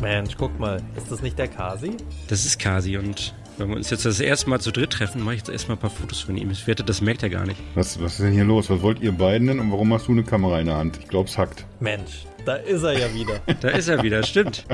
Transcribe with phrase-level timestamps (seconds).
[0.00, 1.96] Mensch, guck mal, ist das nicht der Kasi?
[2.28, 5.34] Das ist Kasi und wenn wir uns jetzt das erste Mal zu dritt treffen, mache
[5.34, 6.48] ich jetzt erstmal ein paar Fotos von ihm.
[6.52, 7.58] Ich wette, das merkt er gar nicht.
[7.74, 8.70] Was, was ist denn hier los?
[8.70, 10.98] Was wollt ihr beiden denn und warum hast du eine Kamera in der Hand?
[11.02, 11.66] Ich glaube, es hackt.
[11.80, 13.40] Mensch, da ist er ja wieder.
[13.60, 14.64] Da ist er wieder, stimmt.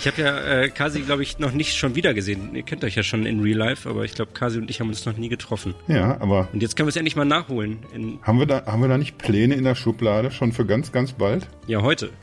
[0.00, 2.56] Ich habe ja äh, Kasi, glaube ich, noch nicht schon wieder gesehen.
[2.56, 4.88] Ihr kennt euch ja schon in Real Life, aber ich glaube, Kasi und ich haben
[4.88, 5.74] uns noch nie getroffen.
[5.86, 7.78] Ja, aber Und jetzt können wir es endlich mal nachholen.
[7.94, 10.90] In, haben wir, da, haben wir da nicht Pläne in der Schublade schon für ganz,
[10.90, 11.46] ganz bald?
[11.68, 12.10] ja, heute.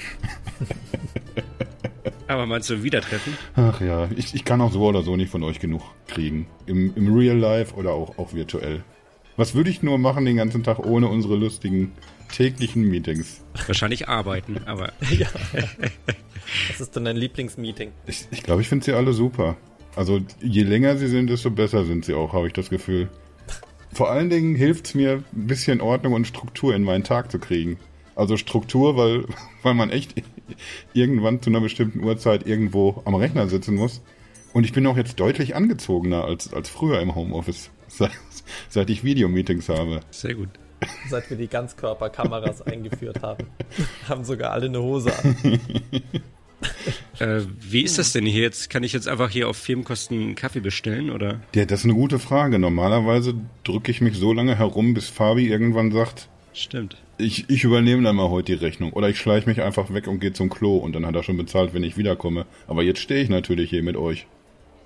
[2.29, 3.37] aber mal zu wieder treffen.
[3.55, 6.47] Ach ja, ich, ich kann auch so oder so nicht von euch genug kriegen.
[6.65, 8.83] Im, im Real Life oder auch, auch virtuell.
[9.35, 11.93] Was würde ich nur machen den ganzen Tag ohne unsere lustigen
[12.31, 13.41] täglichen Meetings?
[13.65, 15.27] Wahrscheinlich arbeiten, aber ja.
[16.69, 17.91] Was ist denn dein Lieblingsmeeting?
[18.05, 19.57] Ich, ich glaube, ich finde sie alle super.
[19.95, 23.09] Also je länger sie sind, desto besser sind sie auch, habe ich das Gefühl.
[23.91, 27.39] Vor allen Dingen hilft es mir, ein bisschen Ordnung und Struktur in meinen Tag zu
[27.39, 27.79] kriegen.
[28.15, 29.25] Also Struktur, weil,
[29.63, 30.13] weil man echt
[30.93, 34.01] irgendwann zu einer bestimmten Uhrzeit irgendwo am Rechner sitzen muss.
[34.53, 38.11] Und ich bin auch jetzt deutlich angezogener als, als früher im Homeoffice, seit,
[38.69, 40.01] seit ich Videomeetings habe.
[40.11, 40.49] sehr gut.
[41.09, 43.47] Seit wir die Ganzkörperkameras eingeführt haben.
[44.07, 45.35] Haben sogar alle eine Hose an.
[47.19, 48.69] Äh, wie ist das denn hier jetzt?
[48.69, 51.41] Kann ich jetzt einfach hier auf Firmenkosten einen Kaffee bestellen oder?
[51.53, 52.59] Ja, das ist eine gute Frage.
[52.59, 53.33] Normalerweise
[53.65, 56.97] drücke ich mich so lange herum, bis Fabi irgendwann sagt, Stimmt.
[57.19, 58.93] Ich, ich übernehme dann mal heute die Rechnung.
[58.93, 61.37] Oder ich schleiche mich einfach weg und gehe zum Klo und dann hat er schon
[61.37, 62.45] bezahlt, wenn ich wiederkomme.
[62.67, 64.25] Aber jetzt stehe ich natürlich hier mit euch.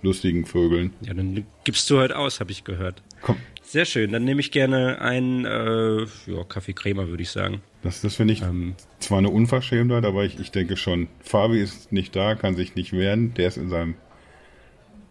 [0.02, 0.92] Lustigen Vögeln.
[1.02, 3.02] Ja, dann gibst du halt aus, habe ich gehört.
[3.22, 4.12] Komm, Sehr schön.
[4.12, 7.62] Dann nehme ich gerne einen äh, ja, Kaffee Crema, würde ich sagen.
[7.84, 8.76] das, das finde ich Ähm.
[9.00, 12.92] zwar eine Unverschämtheit, aber ich, ich denke schon, Fabi ist nicht da, kann sich nicht
[12.92, 13.34] wehren.
[13.36, 13.94] Der ist in seinem,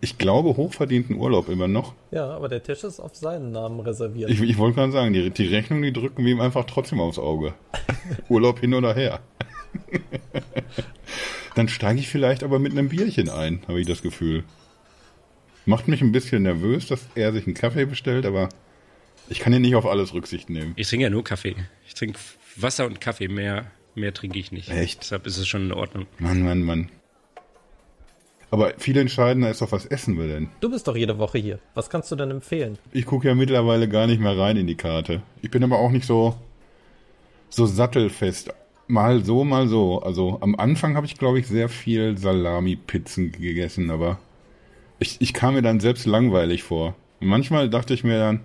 [0.02, 1.94] ich glaube, hochverdienten Urlaub immer noch.
[2.10, 4.30] Ja, aber der Tisch ist auf seinen Namen reserviert.
[4.30, 7.20] Ich, ich wollte gerade sagen, die, die Rechnung, die drücken wir ihm einfach trotzdem aufs
[7.20, 7.54] Auge.
[8.28, 9.20] Urlaub hin oder her.
[11.54, 14.42] Dann steige ich vielleicht aber mit einem Bierchen ein, habe ich das Gefühl.
[15.66, 18.48] Macht mich ein bisschen nervös, dass er sich einen Kaffee bestellt, aber
[19.28, 20.72] ich kann hier nicht auf alles Rücksicht nehmen.
[20.74, 21.54] Ich trinke ja nur Kaffee.
[21.86, 22.18] Ich trinke
[22.56, 23.28] Wasser und Kaffee.
[23.28, 24.68] Mehr, mehr trinke ich nicht.
[24.68, 25.02] Echt?
[25.02, 26.06] Deshalb ist es schon in Ordnung.
[26.18, 26.90] Mann, Mann, Mann.
[28.52, 30.50] Aber viel entscheidender ist doch, was essen wir denn?
[30.60, 31.58] Du bist doch jede Woche hier.
[31.72, 32.76] Was kannst du denn empfehlen?
[32.92, 35.22] Ich gucke ja mittlerweile gar nicht mehr rein in die Karte.
[35.40, 36.34] Ich bin aber auch nicht so,
[37.48, 38.52] so sattelfest.
[38.88, 40.02] Mal so, mal so.
[40.02, 44.18] Also am Anfang habe ich, glaube ich, sehr viel Salami-Pizzen gegessen, aber
[44.98, 46.94] ich, ich kam mir dann selbst langweilig vor.
[47.20, 48.40] Und manchmal dachte ich mir dann,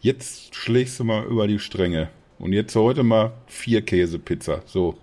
[0.00, 2.10] jetzt schlägst du mal über die Stränge.
[2.38, 4.60] Und jetzt heute mal vier Käsepizza.
[4.66, 4.98] So.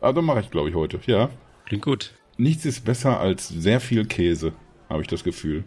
[0.00, 0.98] Also mache ich, glaube ich, heute.
[1.06, 1.30] Ja.
[1.66, 2.14] Klingt gut.
[2.36, 4.52] Nichts ist besser als sehr viel Käse,
[4.88, 5.64] habe ich das Gefühl.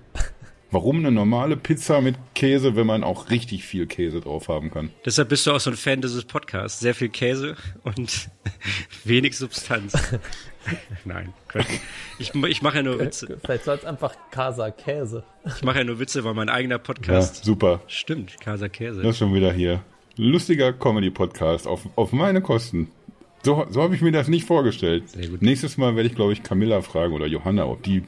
[0.70, 4.90] Warum eine normale Pizza mit Käse, wenn man auch richtig viel Käse drauf haben kann?
[5.06, 6.82] Deshalb bist du auch so ein Fan dieses Podcasts.
[6.82, 8.30] Sehr viel Käse und
[9.06, 9.94] wenig Substanz.
[11.06, 11.68] Nein, Quatsch.
[12.20, 13.38] Ich, ich mache ja nur Witze.
[13.42, 15.24] Vielleicht soll es einfach Casa Käse.
[15.46, 17.46] Ich mache ja nur Witze, weil mein eigener Ja, Podcast.
[17.46, 17.80] super.
[17.88, 19.02] Stimmt, Casa Käse.
[19.02, 19.82] Das ist schon wieder hier.
[20.18, 22.90] Lustiger Comedy-Podcast auf, auf meine Kosten.
[23.44, 25.10] So, so habe ich mir das nicht vorgestellt.
[25.10, 25.42] Sehr gut.
[25.42, 28.04] Nächstes Mal werde ich, glaube ich, Camilla fragen oder Johanna, ob die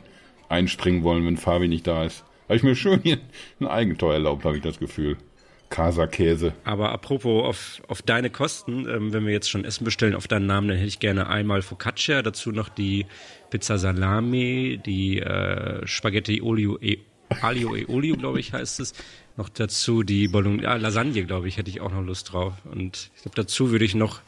[0.50, 2.24] einspringen wollen, wenn Fabi nicht da ist.
[2.46, 3.20] Habe ich mir schön hier
[3.60, 5.18] ein Eigentor erlaubt, habe ich das Gefühl.
[5.70, 6.54] Casa Käse.
[6.64, 10.48] Aber apropos auf, auf deine Kosten, ähm, wenn wir jetzt schon Essen bestellen auf deinen
[10.48, 13.06] Namen, dann hätte ich gerne einmal Focaccia, dazu noch die
[13.52, 16.98] Pizza Salami, die äh, Spaghetti Olio e,
[17.30, 18.94] Aglio e Olio, glaube ich, heißt es.
[19.38, 22.54] Noch dazu die Bologna, ja, Lasagne, glaube ich, hätte ich auch noch Lust drauf.
[22.66, 24.22] Und ich glaube, dazu würde ich noch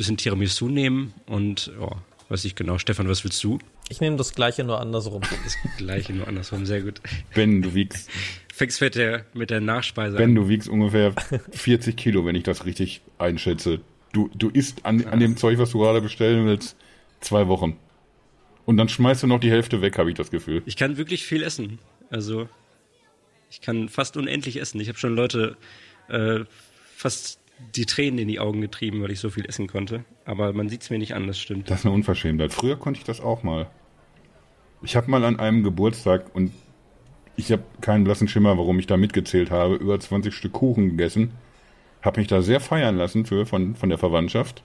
[0.00, 1.90] bisschen Tiramisu nehmen und, ja,
[2.30, 2.78] weiß ich genau.
[2.78, 3.58] Stefan, was willst du?
[3.90, 5.20] Ich nehme das gleiche nur andersrum.
[5.44, 7.00] Das gleiche, nur andersrum, sehr gut.
[7.34, 8.08] Ben, du wiegst
[8.54, 10.34] Fängst mit der, mit der Nachspeise Ben, an.
[10.34, 11.12] du wiegst ungefähr
[11.50, 13.80] 40 Kilo, wenn ich das richtig einschätze.
[14.12, 16.76] Du, du isst an, an dem Zeug, was du gerade bestellen willst,
[17.20, 17.76] zwei Wochen.
[18.64, 20.62] Und dann schmeißt du noch die Hälfte weg, habe ich das Gefühl.
[20.66, 21.78] Ich kann wirklich viel essen.
[22.10, 22.48] Also
[23.50, 24.80] ich kann fast unendlich essen.
[24.80, 25.56] Ich habe schon Leute
[26.08, 26.40] äh,
[26.96, 27.39] fast
[27.74, 30.04] die Tränen in die Augen getrieben, weil ich so viel essen konnte.
[30.24, 31.70] Aber man sieht es mir nicht an, das stimmt.
[31.70, 32.52] Das ist eine Unverschämtheit.
[32.52, 33.70] Früher konnte ich das auch mal.
[34.82, 36.52] Ich habe mal an einem Geburtstag und
[37.36, 41.32] ich habe keinen blassen Schimmer, warum ich da mitgezählt habe, über 20 Stück Kuchen gegessen.
[42.02, 44.62] Habe mich da sehr feiern lassen für von, von der Verwandtschaft.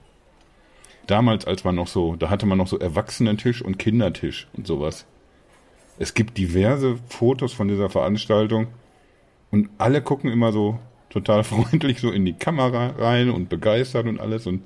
[1.08, 5.06] Damals, als man noch so, da hatte man noch so Erwachsenentisch und Kindertisch und sowas.
[6.00, 8.68] Es gibt diverse Fotos von dieser Veranstaltung
[9.52, 10.80] und alle gucken immer so
[11.16, 14.62] total freundlich so in die Kamera rein und begeistert und alles und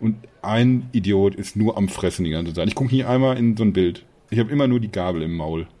[0.00, 2.66] und ein Idiot ist nur am Fressen die ganze Zeit.
[2.66, 4.04] Ich gucke nie einmal in so ein Bild.
[4.30, 5.66] Ich habe immer nur die Gabel im Maul.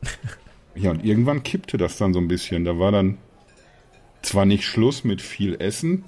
[0.74, 2.64] Ja, und irgendwann kippte das dann so ein bisschen.
[2.64, 3.18] Da war dann
[4.22, 6.04] zwar nicht Schluss mit viel Essen,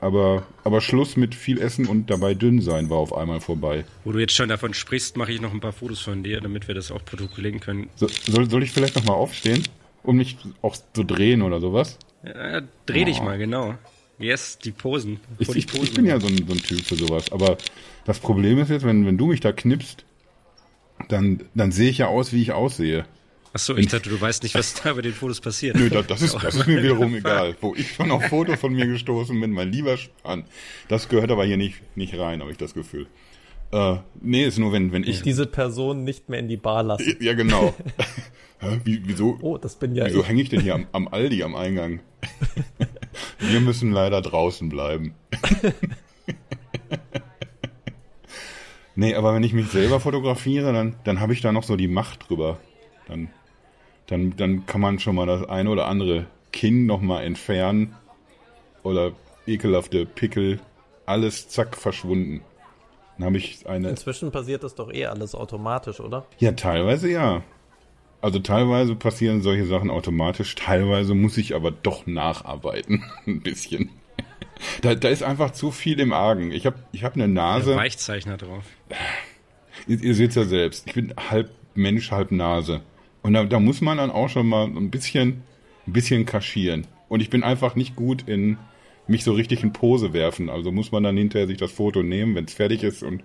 [0.00, 3.84] aber, aber Schluss mit viel Essen und dabei dünn sein war auf einmal vorbei.
[4.04, 6.68] Wo du jetzt schon davon sprichst, mache ich noch ein paar Fotos von dir, damit
[6.68, 7.88] wir das auch protokollieren können.
[7.96, 9.64] So, soll, soll ich vielleicht nochmal aufstehen,
[10.04, 11.98] um mich auch zu drehen oder sowas?
[12.24, 13.76] Ja, dreh dich mal, genau.
[14.18, 15.18] Yes, die Posen.
[15.38, 17.32] Ich, die Posen ich bin ja so ein, so ein Typ für sowas.
[17.32, 17.56] Aber
[18.04, 20.04] das Problem ist jetzt, wenn, wenn du mich da knippst,
[21.08, 23.06] dann, dann sehe ich ja aus, wie ich aussehe.
[23.52, 25.76] Achso, ich dachte, du weißt nicht, was da bei den Fotos passiert.
[25.76, 27.56] Nö, das, das, ist, das ist mir wiederum egal.
[27.60, 30.44] Wo ich schon auf Fotos von mir gestoßen bin, mein lieber Span.
[30.88, 33.06] Das gehört aber hier nicht, nicht rein, habe ich das Gefühl.
[33.72, 35.22] Äh, nee, ist nur, wenn, wenn ich.
[35.22, 37.16] Diese Person nicht mehr in die Bar lassen.
[37.20, 37.74] Ja, genau.
[38.58, 40.28] Hä, Wie, wieso Oh, das bin ja wieso ich.
[40.28, 42.00] hänge ich denn hier am, am Aldi am Eingang?
[43.38, 45.14] Wir müssen leider draußen bleiben.
[48.96, 51.88] nee, aber wenn ich mich selber fotografiere, dann, dann habe ich da noch so die
[51.88, 52.58] Macht drüber.
[53.08, 53.28] Dann,
[54.08, 57.94] dann, dann kann man schon mal das eine oder andere Kinn noch mal entfernen.
[58.82, 59.12] Oder
[59.46, 60.60] ekelhafte Pickel.
[61.06, 62.42] Alles zack verschwunden.
[63.20, 66.24] Dann habe ich eine Inzwischen passiert das doch eh alles automatisch, oder?
[66.38, 67.42] ja, teilweise ja.
[68.22, 73.04] Also teilweise passieren solche Sachen automatisch, teilweise muss ich aber doch nacharbeiten.
[73.26, 73.90] Ein bisschen.
[74.80, 76.50] Da, da ist einfach zu viel im Argen.
[76.50, 77.76] Ich habe ich hab eine Nase.
[77.76, 78.64] Weichzeichner drauf.
[79.86, 80.86] Ihr, ihr seht ja selbst.
[80.86, 82.80] Ich bin halb Mensch, halb Nase.
[83.22, 85.42] Und da, da muss man dann auch schon mal ein bisschen,
[85.86, 86.86] ein bisschen kaschieren.
[87.10, 88.56] Und ich bin einfach nicht gut in
[89.10, 90.48] mich so richtig in Pose werfen.
[90.48, 93.22] Also muss man dann hinterher sich das Foto nehmen, wenn es fertig ist und,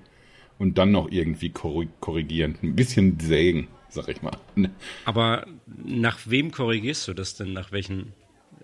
[0.57, 2.57] und dann noch irgendwie korri- korrigieren.
[2.63, 4.37] Ein bisschen sägen, sag ich mal.
[5.05, 7.53] Aber nach wem korrigierst du das denn?
[7.53, 8.13] Nach welchen?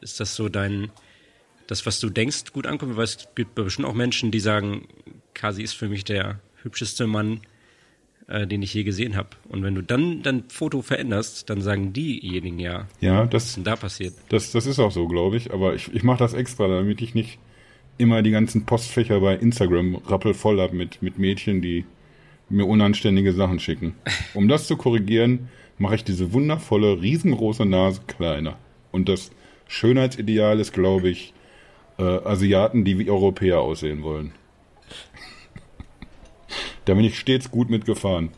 [0.02, 0.90] Ist das so dein,
[1.68, 2.98] das, was du denkst, gut ankommt?
[2.98, 4.88] Weil es gibt bestimmt auch Menschen, die sagen,
[5.36, 7.42] Kasi ist für mich der hübscheste Mann,
[8.32, 9.30] äh, den ich je gesehen habe.
[9.50, 13.58] Und wenn du dann dein Foto veränderst, dann sagen diejenigen ja, Ja, was das, ist
[13.58, 14.14] denn da passiert?
[14.30, 15.54] Das, das ist auch so, glaube ich.
[15.54, 17.40] Aber ich, ich mache das extra, damit ich nicht
[17.98, 21.86] immer die ganzen Postfächer bei Instagram rappelvoll habe mit, mit Mädchen, die
[22.50, 23.96] mir unanständige Sachen schicken.
[24.34, 28.58] Um das zu korrigieren, mache ich diese wundervolle, riesengroße Nase kleiner.
[28.92, 29.32] Und das
[29.68, 31.34] Schönheitsideal ist, glaube ich,
[31.98, 34.32] äh, Asiaten, die wie Europäer aussehen wollen.
[36.86, 38.30] Da bin ich stets gut mitgefahren.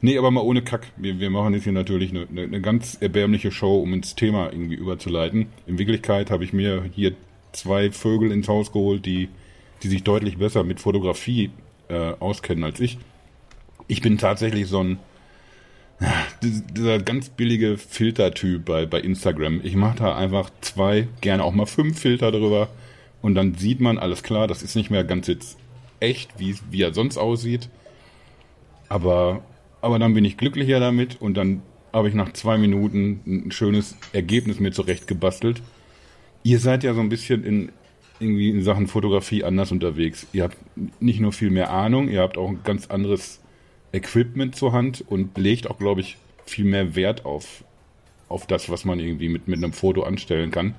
[0.00, 0.88] Nee, aber mal ohne Kack.
[0.96, 4.52] Wir, wir machen jetzt hier natürlich eine, eine, eine ganz erbärmliche Show, um ins Thema
[4.52, 5.46] irgendwie überzuleiten.
[5.66, 7.12] In Wirklichkeit habe ich mir hier
[7.52, 9.28] zwei Vögel ins Haus geholt, die,
[9.82, 11.50] die sich deutlich besser mit Fotografie
[11.88, 12.98] äh, auskennen als ich.
[13.86, 14.98] Ich bin tatsächlich so ein
[16.42, 19.60] dies- dieser ganz billige Filtertyp bei, bei Instagram.
[19.62, 22.68] Ich mache da einfach zwei, gerne auch mal fünf Filter drüber
[23.20, 25.58] und dann sieht man, alles klar, das ist nicht mehr ganz jetzt
[26.02, 27.68] echt, wie, wie er sonst aussieht.
[28.88, 29.42] Aber,
[29.80, 31.62] aber dann bin ich glücklicher damit und dann
[31.92, 35.62] habe ich nach zwei Minuten ein schönes Ergebnis mir zurecht gebastelt.
[36.42, 37.72] Ihr seid ja so ein bisschen in
[38.18, 40.26] irgendwie in Sachen Fotografie anders unterwegs.
[40.32, 40.56] Ihr habt
[41.00, 43.40] nicht nur viel mehr Ahnung, ihr habt auch ein ganz anderes
[43.92, 46.16] Equipment zur Hand und legt auch, glaube ich,
[46.46, 47.64] viel mehr Wert auf,
[48.28, 50.74] auf das, was man irgendwie mit, mit einem Foto anstellen kann.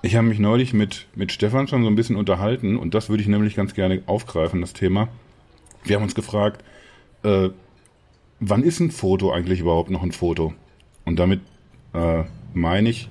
[0.00, 3.22] Ich habe mich neulich mit, mit Stefan schon so ein bisschen unterhalten und das würde
[3.22, 5.08] ich nämlich ganz gerne aufgreifen, das Thema.
[5.82, 6.64] Wir haben uns gefragt,
[7.24, 7.50] äh,
[8.38, 10.54] wann ist ein Foto eigentlich überhaupt noch ein Foto?
[11.04, 11.40] Und damit
[11.94, 12.22] äh,
[12.54, 13.08] meine ich,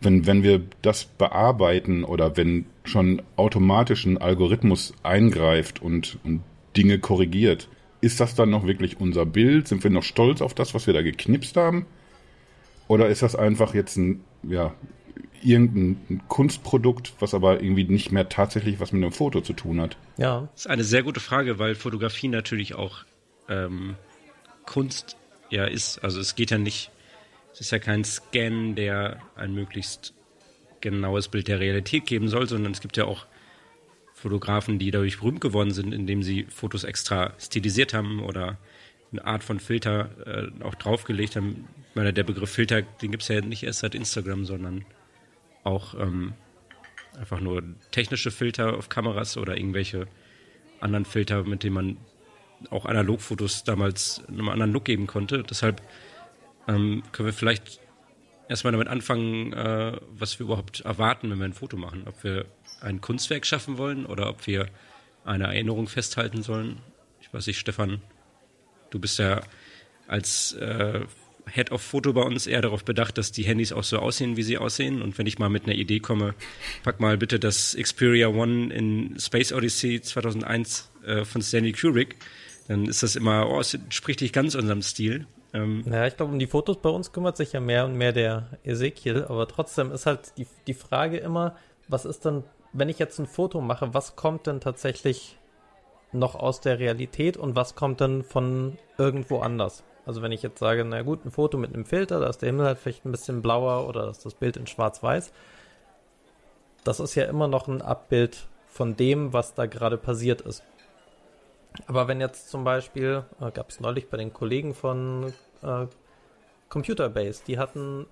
[0.00, 6.42] wenn, wenn wir das bearbeiten oder wenn schon automatisch ein Algorithmus eingreift und, und
[6.76, 7.68] Dinge korrigiert,
[8.00, 9.68] ist das dann noch wirklich unser Bild?
[9.68, 11.86] Sind wir noch stolz auf das, was wir da geknipst haben?
[12.88, 14.74] Oder ist das einfach jetzt ein, ja,
[15.44, 19.96] irgendein Kunstprodukt, was aber irgendwie nicht mehr tatsächlich was mit einem Foto zu tun hat?
[20.16, 23.04] Ja, Das ist eine sehr gute Frage, weil Fotografie natürlich auch
[23.48, 23.96] ähm,
[24.66, 25.16] Kunst
[25.50, 25.98] ja ist.
[25.98, 26.90] Also es geht ja nicht,
[27.52, 30.14] es ist ja kein Scan, der ein möglichst
[30.80, 33.26] genaues Bild der Realität geben soll, sondern es gibt ja auch
[34.14, 38.58] Fotografen, die dadurch berühmt geworden sind, indem sie Fotos extra stilisiert haben oder
[39.12, 41.68] eine Art von Filter äh, auch draufgelegt haben.
[41.90, 44.84] Ich meine, der Begriff Filter, den gibt es ja nicht erst seit Instagram, sondern
[45.64, 46.34] auch ähm,
[47.18, 50.06] einfach nur technische Filter auf Kameras oder irgendwelche
[50.80, 51.96] anderen Filter, mit denen man
[52.70, 55.42] auch Analogfotos damals einen anderen Look geben konnte.
[55.42, 55.82] Deshalb
[56.68, 57.80] ähm, können wir vielleicht
[58.48, 62.04] erstmal damit anfangen, äh, was wir überhaupt erwarten, wenn wir ein Foto machen.
[62.06, 62.46] Ob wir
[62.80, 64.68] ein Kunstwerk schaffen wollen oder ob wir
[65.24, 66.80] eine Erinnerung festhalten sollen.
[67.20, 68.02] Ich weiß nicht, Stefan,
[68.90, 69.40] du bist ja
[70.06, 71.00] als äh,
[71.50, 74.42] Head of Foto bei uns eher darauf bedacht, dass die Handys auch so aussehen, wie
[74.42, 75.02] sie aussehen.
[75.02, 76.34] Und wenn ich mal mit einer Idee komme,
[76.82, 82.16] pack mal bitte das Xperia One in Space Odyssey 2001 äh, von Stanley Kubrick,
[82.68, 85.26] dann ist das immer, oh, es entspricht nicht ganz unserem Stil.
[85.52, 88.12] Ähm, naja, ich glaube, um die Fotos bei uns kümmert sich ja mehr und mehr
[88.12, 91.56] der Ezekiel, aber trotzdem ist halt die, die Frage immer,
[91.88, 95.38] was ist denn, wenn ich jetzt ein Foto mache, was kommt denn tatsächlich
[96.12, 99.84] noch aus der Realität und was kommt denn von irgendwo anders?
[100.06, 102.48] Also wenn ich jetzt sage, na gut, ein Foto mit einem Filter, da ist der
[102.48, 105.32] Himmel halt vielleicht ein bisschen blauer oder ist das Bild in schwarz-weiß.
[106.84, 110.62] Das ist ja immer noch ein Abbild von dem, was da gerade passiert ist.
[111.86, 115.32] Aber wenn jetzt zum Beispiel, äh, gab es neulich bei den Kollegen von
[115.62, 115.86] äh,
[116.68, 118.06] Computerbase, die hatten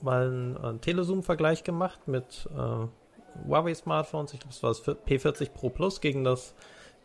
[0.00, 2.86] mal einen, einen Telezoom-Vergleich gemacht mit äh,
[3.48, 6.54] Huawei-Smartphones, ich glaube, es war das P40 Pro Plus gegen das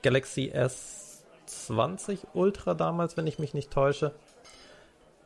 [0.02, 4.14] Galaxy S20 Ultra damals, wenn ich mich nicht täusche.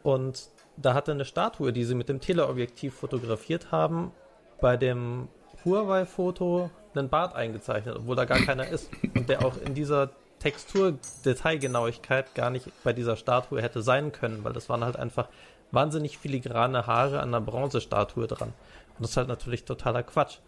[0.03, 4.12] Und da hatte eine Statue, die sie mit dem Teleobjektiv fotografiert haben,
[4.60, 5.29] bei dem
[5.63, 8.89] Huawei-Foto einen Bart eingezeichnet, obwohl da gar keiner ist.
[9.15, 14.53] Und der auch in dieser Textur-Detailgenauigkeit gar nicht bei dieser Statue hätte sein können, weil
[14.53, 15.29] das waren halt einfach
[15.72, 18.50] wahnsinnig filigrane Haare an einer Bronzestatue dran.
[18.50, 20.39] Und das ist halt natürlich totaler Quatsch.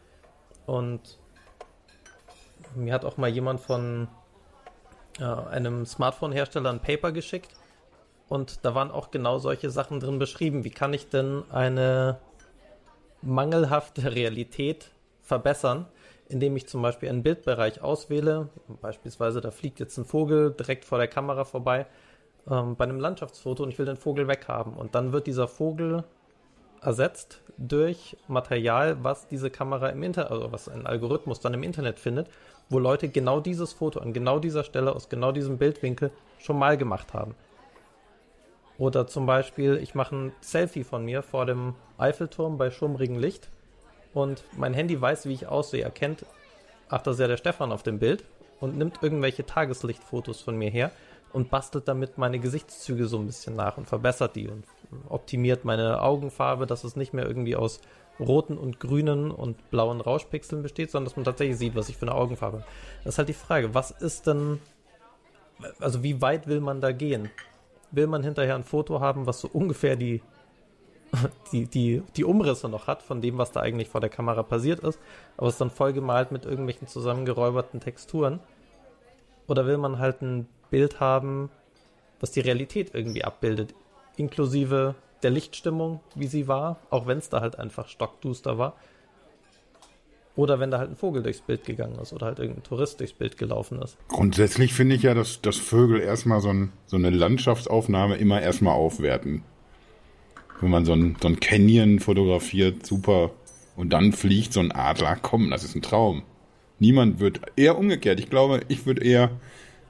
[0.66, 1.18] Und
[2.76, 4.08] mir hat auch mal jemand von
[5.20, 7.50] äh, einem Smartphone-Hersteller ein Paper geschickt
[8.28, 10.64] und da waren auch genau solche Sachen drin beschrieben.
[10.64, 12.20] Wie kann ich denn eine
[13.22, 14.92] mangelhafte Realität
[15.22, 15.86] verbessern,
[16.30, 18.50] indem ich zum Beispiel einen Bildbereich auswähle,
[18.82, 21.86] beispielsweise da fliegt jetzt ein Vogel direkt vor der Kamera vorbei
[22.50, 26.04] ähm, bei einem Landschaftsfoto und ich will den Vogel weghaben und dann wird dieser Vogel
[26.82, 32.00] ersetzt durch Material, was diese Kamera im Internet, also was ein Algorithmus dann im Internet
[32.00, 32.28] findet,
[32.70, 36.78] wo Leute genau dieses Foto an genau dieser Stelle aus genau diesem Bildwinkel schon mal
[36.78, 37.36] gemacht haben.
[38.78, 43.50] Oder zum Beispiel, ich mache ein Selfie von mir vor dem Eiffelturm bei schummrigem Licht
[44.14, 46.26] und mein Handy weiß, wie ich aussehe, erkennt,
[46.90, 48.24] ach, das ist ja der Stefan auf dem Bild
[48.60, 50.92] und nimmt irgendwelche Tageslichtfotos von mir her
[51.32, 54.64] und bastelt damit meine Gesichtszüge so ein bisschen nach und verbessert die und
[55.10, 57.82] optimiert meine Augenfarbe, dass es nicht mehr irgendwie aus
[58.20, 62.06] roten und grünen und blauen Rauschpixeln besteht, sondern dass man tatsächlich sieht, was ich für
[62.08, 62.68] eine Augenfarbe habe.
[63.04, 64.62] Das ist halt die Frage, was ist denn,
[65.80, 67.30] also wie weit will man da gehen?
[67.92, 70.22] Will man hinterher ein Foto haben, was so ungefähr die
[71.52, 74.80] die, die, die Umrisse noch hat von dem, was da eigentlich vor der Kamera passiert
[74.80, 75.00] ist,
[75.38, 78.40] aber es dann vollgemalt mit irgendwelchen zusammengeräuberten Texturen.
[79.48, 81.50] Oder will man halt ein Bild haben,
[82.20, 83.74] was die Realität irgendwie abbildet,
[84.18, 88.74] inklusive der Lichtstimmung, wie sie war, auch wenn es da halt einfach stockduster war.
[90.36, 93.14] Oder wenn da halt ein Vogel durchs Bild gegangen ist oder halt irgendein Tourist durchs
[93.14, 93.98] Bild gelaufen ist.
[94.10, 98.74] Grundsätzlich finde ich ja, dass, dass Vögel erstmal so, ein, so eine Landschaftsaufnahme immer erstmal
[98.74, 99.44] aufwerten
[100.62, 103.32] wenn man so ein, so ein Canyon fotografiert, super.
[103.76, 106.24] Und dann fliegt so ein Adler, komm, das ist ein Traum.
[106.80, 109.32] Niemand wird, eher umgekehrt, ich glaube, ich würde eher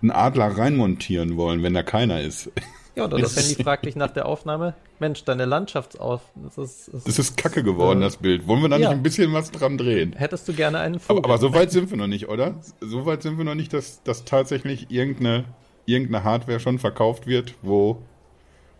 [0.01, 2.51] einen Adler reinmontieren wollen, wenn da keiner ist.
[2.95, 6.21] Ja, oder das Handy fragt dich nach der Aufnahme, Mensch, deine Landschaftsauf...
[6.35, 8.47] Das ist, das, das ist kacke geworden, äh, das Bild.
[8.47, 8.89] Wollen wir da ja.
[8.89, 10.13] nicht ein bisschen was dran drehen?
[10.13, 11.23] Hättest du gerne einen Vogel?
[11.23, 12.55] Aber, aber so weit sind wir noch nicht, oder?
[12.79, 15.43] So weit sind wir noch nicht, dass, dass tatsächlich irgendeine,
[15.85, 18.01] irgendeine Hardware schon verkauft wird, wo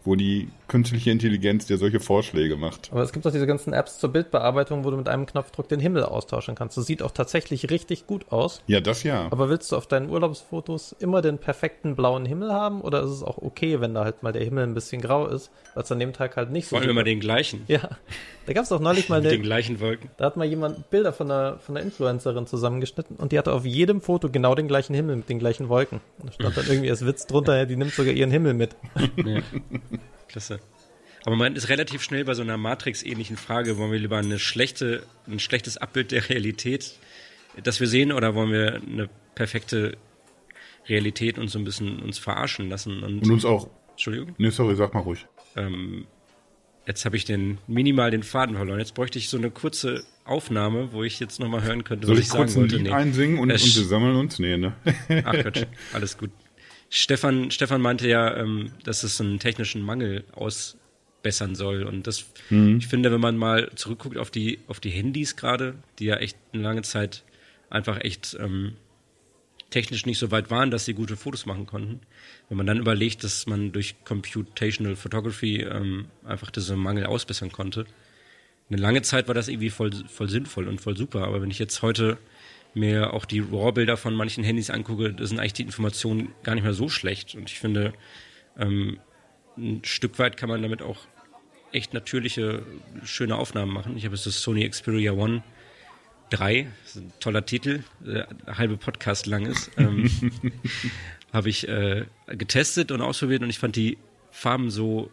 [0.05, 2.89] wo die künstliche Intelligenz dir solche Vorschläge macht.
[2.91, 5.79] Aber es gibt auch diese ganzen Apps zur Bildbearbeitung, wo du mit einem Knopfdruck den
[5.79, 6.77] Himmel austauschen kannst.
[6.77, 8.61] Das sieht auch tatsächlich richtig gut aus.
[8.67, 9.27] Ja, das ja.
[9.31, 13.23] Aber willst du auf deinen Urlaubsfotos immer den perfekten blauen Himmel haben oder ist es
[13.23, 15.99] auch okay, wenn da halt mal der Himmel ein bisschen grau ist, weil es an
[15.99, 17.63] dem Tag halt nicht so Wollen wir mal den gleichen?
[17.67, 17.89] Ja.
[18.45, 20.09] Da gab es auch neulich mal eine, den gleichen Wolken.
[20.17, 23.65] Da hat mal jemand Bilder von einer, von einer Influencerin zusammengeschnitten und die hatte auf
[23.65, 26.01] jedem Foto genau den gleichen Himmel mit den gleichen Wolken.
[26.23, 28.75] Da stand dann irgendwie als Witz drunter, die nimmt sogar ihren Himmel mit.
[29.17, 29.41] Ja.
[30.27, 30.59] Klasse.
[31.25, 35.03] Aber man ist relativ schnell bei so einer Matrix-ähnlichen Frage, wollen wir lieber eine schlechte,
[35.27, 36.99] ein schlechtes Abbild der Realität,
[37.63, 39.97] das wir sehen, oder wollen wir eine perfekte
[40.87, 43.01] Realität und so ein bisschen uns verarschen lassen?
[43.01, 43.69] Und, und uns auch.
[43.91, 44.35] Entschuldigung?
[44.37, 45.25] Nee, sorry, sag mal ruhig.
[45.55, 46.05] Ähm,
[46.87, 48.79] jetzt habe ich den minimal den Faden verloren.
[48.79, 52.23] Jetzt bräuchte ich so eine kurze Aufnahme, wo ich jetzt nochmal hören könnte, Soll was
[52.23, 52.91] ich, ich kurz ein Lied nee.
[52.91, 54.39] einsingen und, und wir sammeln uns?
[54.39, 54.73] Nee, ne?
[55.23, 56.31] Ach Quatsch, alles gut.
[56.89, 61.83] Stefan, Stefan meinte ja, ähm, dass es einen technischen Mangel ausbessern soll.
[61.83, 62.77] Und das, mhm.
[62.77, 66.37] ich finde, wenn man mal zurückguckt auf die, auf die Handys gerade, die ja echt
[66.53, 67.23] eine lange Zeit
[67.69, 68.73] einfach echt ähm,
[69.69, 72.01] technisch nicht so weit waren, dass sie gute Fotos machen konnten.
[72.49, 77.85] Wenn man dann überlegt, dass man durch Computational Photography ähm, einfach diesen Mangel ausbessern konnte.
[78.69, 81.23] Eine lange Zeit war das irgendwie voll, voll sinnvoll und voll super.
[81.25, 82.17] Aber wenn ich jetzt heute
[82.73, 86.63] mir auch die RAW-Bilder von manchen Handys angucke, da sind eigentlich die Informationen gar nicht
[86.63, 87.35] mehr so schlecht.
[87.35, 87.93] Und ich finde,
[88.57, 88.99] ähm,
[89.57, 90.99] ein Stück weit kann man damit auch
[91.71, 92.63] echt natürliche,
[93.03, 93.97] schöne Aufnahmen machen.
[93.97, 95.43] Ich habe jetzt das Sony Xperia One
[96.29, 100.09] 3, das ist ein toller Titel, der halbe Podcast lang ist, ähm,
[101.33, 103.97] habe ich äh, getestet und ausprobiert und ich fand die
[104.31, 105.09] Farben so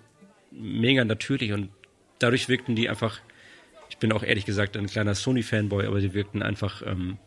[0.50, 1.70] mega natürlich und
[2.18, 3.20] dadurch wirkten die einfach
[3.90, 7.18] Ich bin auch ehrlich gesagt ein kleiner Sony-Fanboy, aber die wirkten einfach ähm,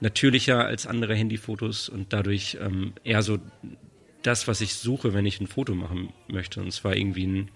[0.00, 3.38] natürlicher als andere Handyfotos und dadurch ähm, eher so
[4.22, 6.60] das, was ich suche, wenn ich ein Foto machen möchte.
[6.60, 7.50] Und zwar irgendwie ein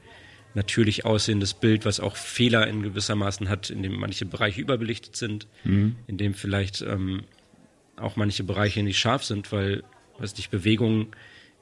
[0.55, 5.47] natürlich aussehendes Bild, was auch Fehler in gewissermaßen hat, in dem manche Bereiche überbelichtet sind,
[5.65, 5.97] mhm.
[6.07, 7.25] in dem vielleicht ähm,
[7.97, 9.83] auch manche Bereiche nicht scharf sind, weil,
[10.19, 11.09] weiß nicht, Bewegungen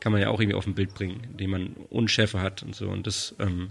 [0.00, 2.88] kann man ja auch irgendwie auf ein Bild bringen, indem man Unschärfe hat und so.
[2.88, 3.70] Und das ähm,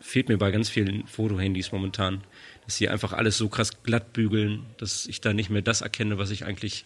[0.00, 2.22] fehlt mir bei ganz vielen Fotohandys momentan,
[2.64, 6.18] dass sie einfach alles so krass glatt bügeln, dass ich da nicht mehr das erkenne,
[6.18, 6.84] was ich eigentlich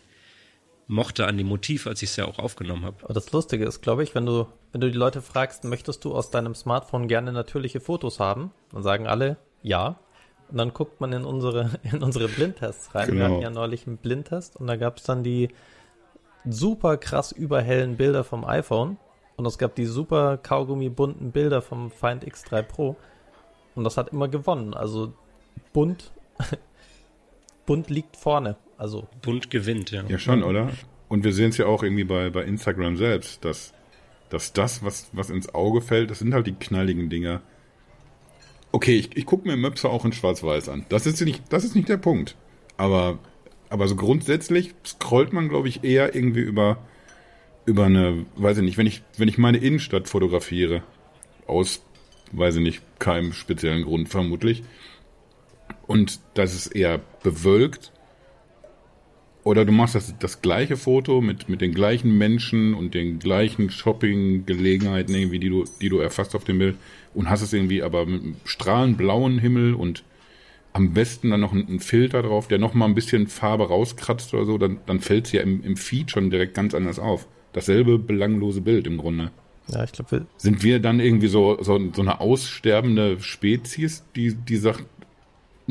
[0.91, 2.97] mochte an dem Motiv, als ich es ja auch aufgenommen habe.
[3.05, 6.13] Aber das Lustige ist, glaube ich, wenn du, wenn du die Leute fragst, möchtest du
[6.15, 10.01] aus deinem Smartphone gerne natürliche Fotos haben, dann sagen alle ja.
[10.51, 13.07] Und dann guckt man in unsere, in unsere Blindtests rein.
[13.07, 13.19] Genau.
[13.19, 15.51] Wir hatten ja neulich einen Blindtest und da gab es dann die
[16.45, 18.97] super krass überhellen Bilder vom iPhone
[19.37, 22.97] und es gab die super Kaugummi bunten Bilder vom Find X3 Pro
[23.77, 24.75] und das hat immer gewonnen.
[24.75, 25.13] Also
[25.73, 26.11] bunt,
[27.67, 28.57] bunt liegt vorne.
[28.81, 30.05] Also bunt gewinnt, ja.
[30.09, 30.71] Ja, schon, oder?
[31.09, 33.75] Und wir sehen es ja auch irgendwie bei, bei Instagram selbst, dass,
[34.31, 37.43] dass das, was, was ins Auge fällt, das sind halt die knalligen Dinger.
[38.73, 40.87] Okay, ich, ich gucke mir Möpse auch in Schwarz-Weiß an.
[40.89, 42.37] Das ist nicht, das ist nicht der Punkt.
[42.79, 43.19] Aber,
[43.69, 46.79] aber so grundsätzlich scrollt man, glaube ich, eher irgendwie über,
[47.67, 50.83] über eine, weiß ich nicht, wenn ich, wenn ich meine Innenstadt fotografiere,
[51.47, 51.83] aus,
[52.33, 54.63] weiß ich nicht, keinem speziellen Grund vermutlich,
[55.87, 57.93] und das ist eher bewölkt,
[59.43, 63.71] oder du machst das, das gleiche Foto mit, mit den gleichen Menschen und den gleichen
[63.71, 66.77] Shopping-Gelegenheiten irgendwie, die du, die du erfasst auf dem Bild
[67.15, 70.05] und hast es irgendwie aber mit einem strahlend blauen Himmel und
[70.73, 74.45] am besten dann noch ein, Filter drauf, der noch mal ein bisschen Farbe rauskratzt oder
[74.45, 77.27] so, dann, dann fällt es ja im, im Feed schon direkt ganz anders auf.
[77.53, 79.33] Dasselbe belanglose Bild im Grunde.
[79.69, 84.57] Ja, ich glaube, sind wir dann irgendwie so, so, so eine aussterbende Spezies, die, die
[84.57, 84.85] sagt,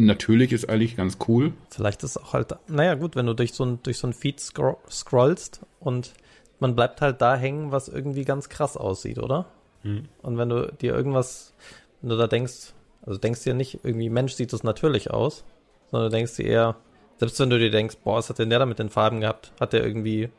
[0.05, 1.53] natürlich ist eigentlich ganz cool.
[1.69, 4.39] Vielleicht ist auch halt, naja gut, wenn du durch so ein, durch so ein Feed
[4.39, 6.13] scro scrollst und
[6.59, 9.45] man bleibt halt da hängen, was irgendwie ganz krass aussieht, oder?
[9.83, 10.05] Mhm.
[10.21, 11.53] Und wenn du dir irgendwas,
[12.01, 12.73] wenn du da denkst,
[13.05, 15.45] also denkst dir nicht irgendwie, Mensch, sieht das natürlich aus,
[15.89, 16.75] sondern du denkst dir eher,
[17.17, 19.51] selbst wenn du dir denkst, boah, was hat denn der da mit den Farben gehabt?
[19.59, 20.29] Hat der irgendwie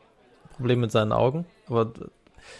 [0.55, 1.45] Probleme mit seinen Augen?
[1.67, 1.91] Aber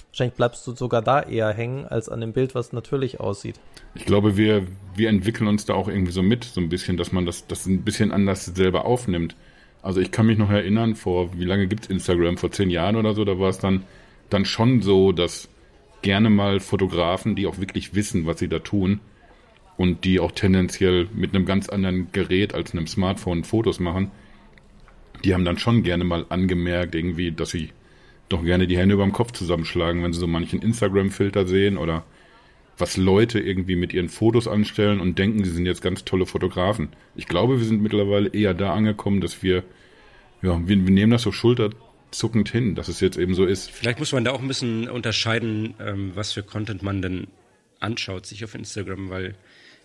[0.08, 3.60] wahrscheinlich bleibst du sogar da eher hängen, als an dem Bild, was natürlich aussieht.
[3.96, 7.12] Ich glaube, wir, wir entwickeln uns da auch irgendwie so mit, so ein bisschen, dass
[7.12, 9.36] man das, das ein bisschen anders selber aufnimmt.
[9.82, 12.38] Also ich kann mich noch erinnern, vor wie lange gibt es Instagram?
[12.38, 13.84] Vor zehn Jahren oder so, da war es dann,
[14.30, 15.50] dann schon so, dass
[16.02, 19.00] gerne mal Fotografen, die auch wirklich wissen, was sie da tun
[19.78, 24.12] und die auch tendenziell mit einem ganz anderen Gerät als einem Smartphone Fotos machen,
[25.24, 27.70] die haben dann schon gerne mal angemerkt, irgendwie, dass sie
[28.32, 32.04] doch gerne die Hände über dem Kopf zusammenschlagen, wenn sie so manchen Instagram-Filter sehen oder
[32.78, 36.90] was Leute irgendwie mit ihren Fotos anstellen und denken, sie sind jetzt ganz tolle Fotografen.
[37.16, 39.64] Ich glaube, wir sind mittlerweile eher da angekommen, dass wir,
[40.42, 43.70] ja, wir, wir nehmen das so schulterzuckend hin, dass es jetzt eben so ist.
[43.72, 47.28] Vielleicht muss man da auch ein bisschen unterscheiden, ähm, was für Content man denn
[47.80, 49.36] anschaut, sich auf Instagram, weil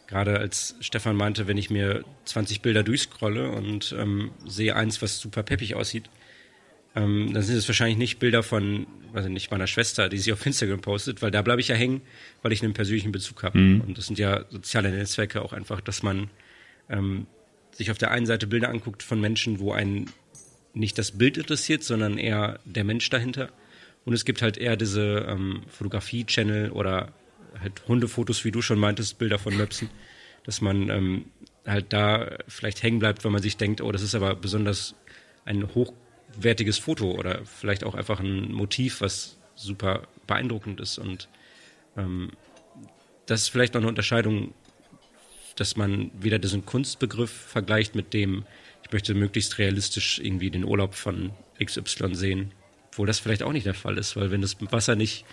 [0.07, 5.19] gerade als Stefan meinte, wenn ich mir 20 Bilder durchscrolle und ähm, sehe eins, was
[5.19, 6.09] super peppig aussieht,
[6.97, 10.33] ähm, dann sind es wahrscheinlich nicht Bilder von, weiß ich nicht, meiner Schwester, die sie
[10.33, 12.01] auf Instagram postet, weil da bleibe ich ja hängen,
[12.41, 13.59] weil ich einen persönlichen Bezug habe.
[13.59, 13.83] Mhm.
[13.83, 16.31] Und das sind ja soziale Netzwerke auch einfach, dass man
[16.89, 17.27] ähm,
[17.71, 20.11] sich auf der einen Seite Bilder anguckt von Menschen, wo einen
[20.73, 23.51] nicht das Bild interessiert, sondern eher der Mensch dahinter.
[24.07, 27.13] Und es gibt halt eher diese ähm, Fotografie-Channel oder
[27.61, 29.91] halt Hundefotos, wie du schon meintest, Bilder von Möpsen,
[30.45, 31.25] dass man ähm,
[31.67, 34.95] halt da vielleicht hängen bleibt, weil man sich denkt, oh, das ist aber besonders
[35.45, 35.93] ein hoch
[36.43, 40.99] wertiges Foto oder vielleicht auch einfach ein Motiv, was super beeindruckend ist.
[40.99, 41.29] Und
[41.97, 42.31] ähm,
[43.27, 44.55] das ist vielleicht noch eine Unterscheidung,
[45.57, 48.45] dass man wieder diesen Kunstbegriff vergleicht mit dem,
[48.85, 52.53] ich möchte möglichst realistisch irgendwie den Urlaub von XY sehen.
[52.89, 55.25] Obwohl das vielleicht auch nicht der Fall ist, weil wenn das Wasser nicht,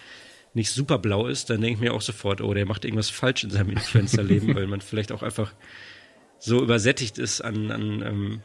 [0.54, 3.44] nicht super blau ist, dann denke ich mir auch sofort, oh, der macht irgendwas falsch
[3.44, 5.54] in seinem Influencer-Leben, weil man vielleicht auch einfach
[6.40, 8.42] so übersättigt ist an, an ähm,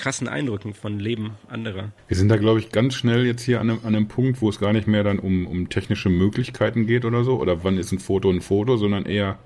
[0.00, 1.92] krassen Eindrücken von Leben anderer.
[2.08, 4.48] Wir sind da, glaube ich, ganz schnell jetzt hier an einem, an einem Punkt, wo
[4.48, 7.92] es gar nicht mehr dann um, um technische Möglichkeiten geht oder so, oder wann ist
[7.92, 9.38] ein Foto ein Foto, sondern eher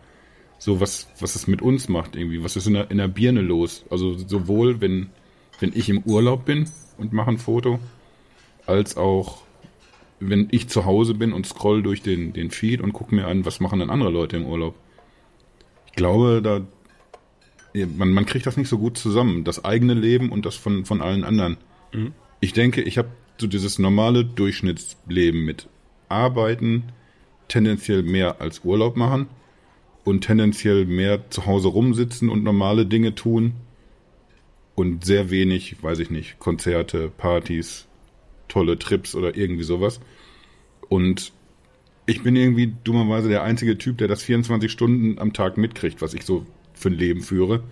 [0.58, 3.40] so, was, was es mit uns macht irgendwie, was ist in der, in der Birne
[3.40, 3.84] los.
[3.90, 5.08] Also sowohl, wenn,
[5.58, 7.80] wenn ich im Urlaub bin und mache ein Foto,
[8.64, 9.42] als auch,
[10.20, 13.44] wenn ich zu Hause bin und scroll durch den, den Feed und gucke mir an,
[13.44, 14.76] was machen denn andere Leute im Urlaub.
[15.86, 16.60] Ich glaube, da,
[17.74, 21.00] man, man kriegt das nicht so gut zusammen, das eigene Leben und das von, von
[21.00, 21.56] allen anderen.
[21.92, 22.12] Mhm.
[22.40, 23.08] Ich denke, ich habe
[23.38, 25.68] so dieses normale Durchschnittsleben mit
[26.08, 26.84] Arbeiten,
[27.48, 29.26] tendenziell mehr als Urlaub machen
[30.04, 33.54] und tendenziell mehr zu Hause rumsitzen und normale Dinge tun
[34.74, 37.86] und sehr wenig, weiß ich nicht, Konzerte, Partys,
[38.48, 40.00] tolle Trips oder irgendwie sowas.
[40.88, 41.32] Und
[42.06, 46.14] ich bin irgendwie dummerweise der einzige Typ, der das 24 Stunden am Tag mitkriegt, was
[46.14, 47.62] ich so für ein Leben führe.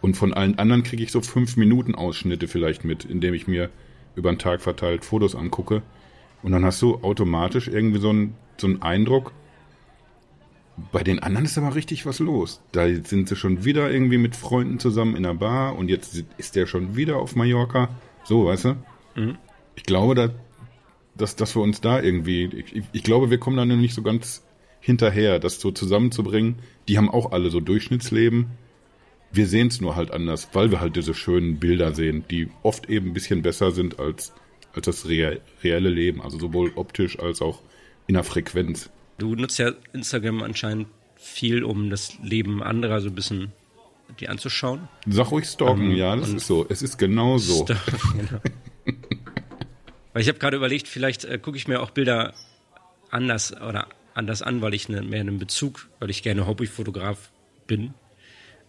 [0.00, 3.70] Und von allen anderen kriege ich so fünf Minuten Ausschnitte vielleicht mit, indem ich mir
[4.14, 5.82] über den Tag verteilt Fotos angucke.
[6.42, 9.32] Und dann hast du automatisch irgendwie so einen, so einen Eindruck,
[10.92, 12.60] bei den anderen ist aber richtig was los.
[12.72, 16.54] Da sind sie schon wieder irgendwie mit Freunden zusammen in der Bar und jetzt ist
[16.54, 17.88] der schon wieder auf Mallorca.
[18.24, 18.76] So, weißt du?
[19.14, 19.38] Mhm.
[19.74, 20.30] Ich glaube, da,
[21.16, 24.02] dass, dass wir uns da irgendwie, ich, ich glaube, wir kommen da noch nicht so
[24.02, 24.45] ganz
[24.80, 26.56] hinterher, das so zusammenzubringen.
[26.88, 28.46] Die haben auch alle so Durchschnittsleben.
[29.32, 32.88] Wir sehen es nur halt anders, weil wir halt diese schönen Bilder sehen, die oft
[32.88, 34.32] eben ein bisschen besser sind als,
[34.72, 37.62] als das reelle Leben, also sowohl optisch als auch
[38.06, 38.90] in der Frequenz.
[39.18, 43.52] Du nutzt ja Instagram anscheinend viel, um das Leben anderer so ein bisschen
[44.20, 44.88] die anzuschauen.
[45.06, 46.66] Sag ruhig stalken, ähm, ja, das ist so.
[46.68, 47.64] Es ist genau so.
[47.64, 48.40] genau.
[50.12, 52.34] weil ich habe gerade überlegt, vielleicht äh, gucke ich mir auch Bilder
[53.10, 57.30] anders oder anders an, weil ich ne, mehr einen Bezug, weil ich gerne Hobbyfotograf
[57.66, 57.94] bin,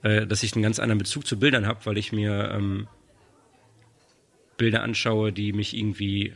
[0.03, 2.87] äh, dass ich einen ganz anderen Bezug zu Bildern habe, weil ich mir ähm,
[4.57, 6.33] Bilder anschaue, die mich irgendwie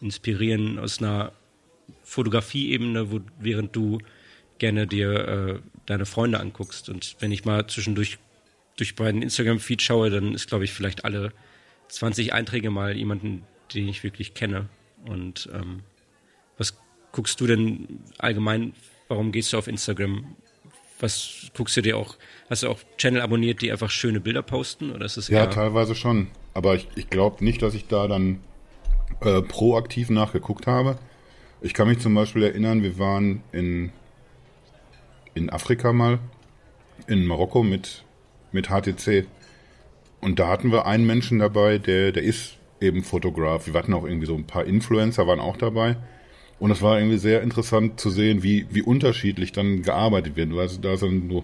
[0.00, 1.32] inspirieren aus einer
[2.04, 3.98] Fotografie-Ebene, wo, während du
[4.58, 6.88] gerne dir äh, deine Freunde anguckst.
[6.88, 8.18] Und wenn ich mal zwischendurch
[8.76, 11.32] durch meinen Instagram-Feed schaue, dann ist, glaube ich, vielleicht alle
[11.88, 13.44] 20 Einträge mal jemanden,
[13.74, 14.68] den ich wirklich kenne.
[15.04, 15.80] Und ähm,
[17.12, 18.72] guckst du denn allgemein?
[19.08, 20.36] Warum gehst du auf Instagram?
[20.98, 22.16] Was guckst du dir auch?
[22.48, 24.90] Hast du auch Channel abonniert, die einfach schöne Bilder posten?
[24.90, 26.28] Oder ist es ja, teilweise schon.
[26.54, 28.40] Aber ich, ich glaube nicht, dass ich da dann
[29.20, 30.98] äh, proaktiv nachgeguckt habe.
[31.60, 33.92] Ich kann mich zum Beispiel erinnern, wir waren in,
[35.34, 36.18] in Afrika mal,
[37.06, 38.04] in Marokko mit,
[38.50, 39.26] mit HTC.
[40.20, 43.66] Und da hatten wir einen Menschen dabei, der, der ist eben Fotograf.
[43.66, 45.96] Wir hatten auch irgendwie so ein paar Influencer, waren auch dabei.
[46.62, 50.56] Und es war irgendwie sehr interessant zu sehen, wie, wie unterschiedlich dann gearbeitet wird.
[50.56, 51.42] Also da sind so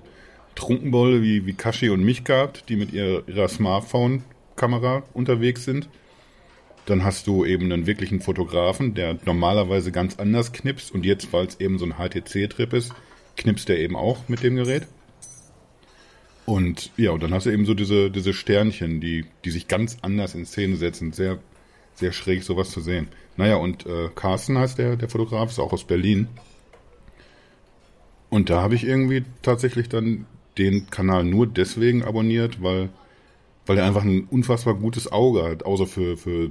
[0.54, 5.88] Trunkenbolle wie, wie Kashi und mich gehabt, die mit ihrer, ihrer Smartphone-Kamera unterwegs sind.
[6.86, 11.46] Dann hast du eben einen wirklichen Fotografen, der normalerweise ganz anders knipst und jetzt, weil
[11.46, 12.94] es eben so ein HTC-Trip ist,
[13.36, 14.86] knipst er eben auch mit dem Gerät.
[16.46, 19.96] Und ja, und dann hast du eben so diese, diese Sternchen, die, die sich ganz
[20.00, 21.12] anders in Szene setzen.
[21.12, 21.40] Sehr,
[21.98, 23.08] sehr schräg, sowas zu sehen.
[23.36, 26.28] Naja, und äh, Carsten heißt der, der Fotograf, ist auch aus Berlin.
[28.30, 30.26] Und da habe ich irgendwie tatsächlich dann
[30.58, 32.90] den Kanal nur deswegen abonniert, weil,
[33.66, 36.50] weil er einfach ein unfassbar gutes Auge hat, außer für, für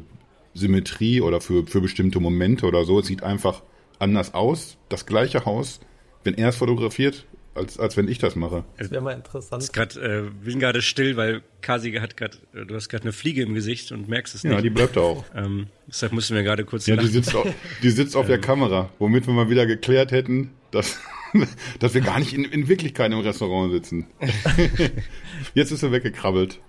[0.54, 3.00] Symmetrie oder für, für bestimmte Momente oder so.
[3.00, 3.64] Es sieht einfach
[4.00, 4.78] anders aus.
[4.90, 5.80] Das gleiche Haus,
[6.24, 7.26] wenn er es fotografiert,
[7.58, 8.64] als, als wenn ich das mache.
[8.78, 9.64] Das wäre mal interessant.
[9.64, 13.42] Ich grad, äh, bin gerade still, weil Kasi hat gerade, du hast gerade eine Fliege
[13.42, 14.54] im Gesicht und merkst es nicht.
[14.54, 15.26] Ja, die bleibt da auch.
[15.36, 16.86] Ähm, deshalb mussten wir gerade kurz.
[16.88, 17.08] Ja, lachen.
[17.08, 17.48] die sitzt, auf,
[17.84, 18.42] die sitzt auf der ähm.
[18.42, 21.00] Kamera, womit wir mal wieder geklärt hätten, dass,
[21.80, 24.08] dass wir gar nicht in, in Wirklichkeit im Restaurant sitzen.
[25.54, 26.60] Jetzt ist sie weggekrabbelt.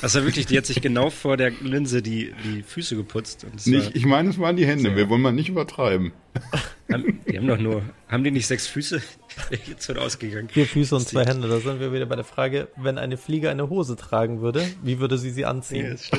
[0.00, 3.46] Also wirklich, die hat sich genau vor der Linse die, die Füße geputzt.
[3.66, 4.90] nicht, ich meine, es waren die Hände.
[4.90, 4.96] So.
[4.96, 6.12] Wir wollen mal nicht übertreiben.
[6.90, 9.02] Haben, die haben doch nur, haben die nicht sechs Füße?
[9.66, 10.48] Jetzt wird ausgegangen.
[10.48, 11.48] Vier Füße und zwei Hände.
[11.48, 14.98] Da sind wir wieder bei der Frage, wenn eine Fliege eine Hose tragen würde, wie
[14.98, 15.98] würde sie sie anziehen?
[16.10, 16.18] Ja,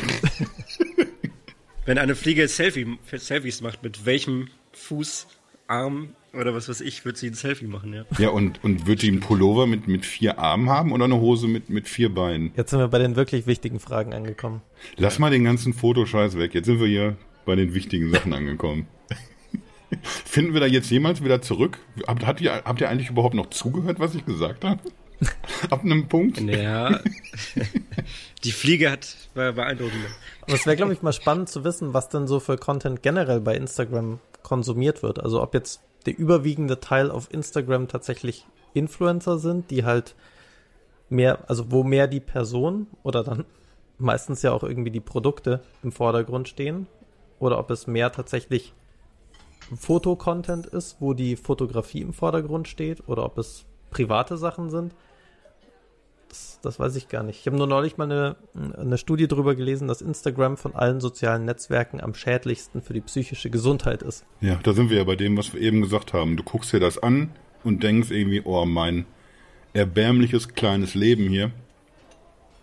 [1.86, 5.28] wenn eine Fliege Selfie, Selfies macht, mit welchem Fuß,
[5.68, 8.06] Arm oder was weiß ich, wird sie ein Selfie machen, ja.
[8.18, 11.48] Ja, und, und wird sie einen Pullover mit, mit vier Armen haben oder eine Hose
[11.48, 12.52] mit, mit vier Beinen?
[12.56, 14.62] Jetzt sind wir bei den wirklich wichtigen Fragen angekommen.
[14.98, 16.54] Lass mal den ganzen Fotoscheiß weg.
[16.54, 18.88] Jetzt sind wir hier bei den wichtigen Sachen angekommen.
[20.02, 21.78] Finden wir da jetzt jemals wieder zurück?
[22.08, 24.80] Habt, habt, ihr, habt ihr eigentlich überhaupt noch zugehört, was ich gesagt habe?
[25.70, 26.42] Ab einem Punkt?
[26.42, 27.00] Ja.
[28.44, 30.06] Die Fliege hat war beeindruckend.
[30.42, 33.40] Aber es wäre, glaube ich, mal spannend zu wissen, was denn so für Content generell
[33.40, 35.24] bei Instagram konsumiert wird.
[35.24, 40.16] Also ob jetzt der überwiegende Teil auf Instagram tatsächlich Influencer sind, die halt
[41.10, 43.46] mehr, also wo mehr die Person oder dann
[43.98, 46.88] meistens ja auch irgendwie die Produkte im Vordergrund stehen
[47.40, 48.74] oder ob es mehr tatsächlich
[49.76, 54.94] Fotocontent ist, wo die Fotografie im Vordergrund steht oder ob es private Sachen sind.
[56.34, 57.42] Das, das weiß ich gar nicht.
[57.42, 58.36] Ich habe nur neulich mal eine,
[58.76, 63.52] eine Studie darüber gelesen, dass Instagram von allen sozialen Netzwerken am schädlichsten für die psychische
[63.52, 64.26] Gesundheit ist.
[64.42, 66.36] Ja, da sind wir ja bei dem, was wir eben gesagt haben.
[66.36, 67.30] Du guckst dir das an
[67.64, 69.06] und denkst irgendwie, oh, mein
[69.74, 71.52] erbärmliches kleines Leben hier.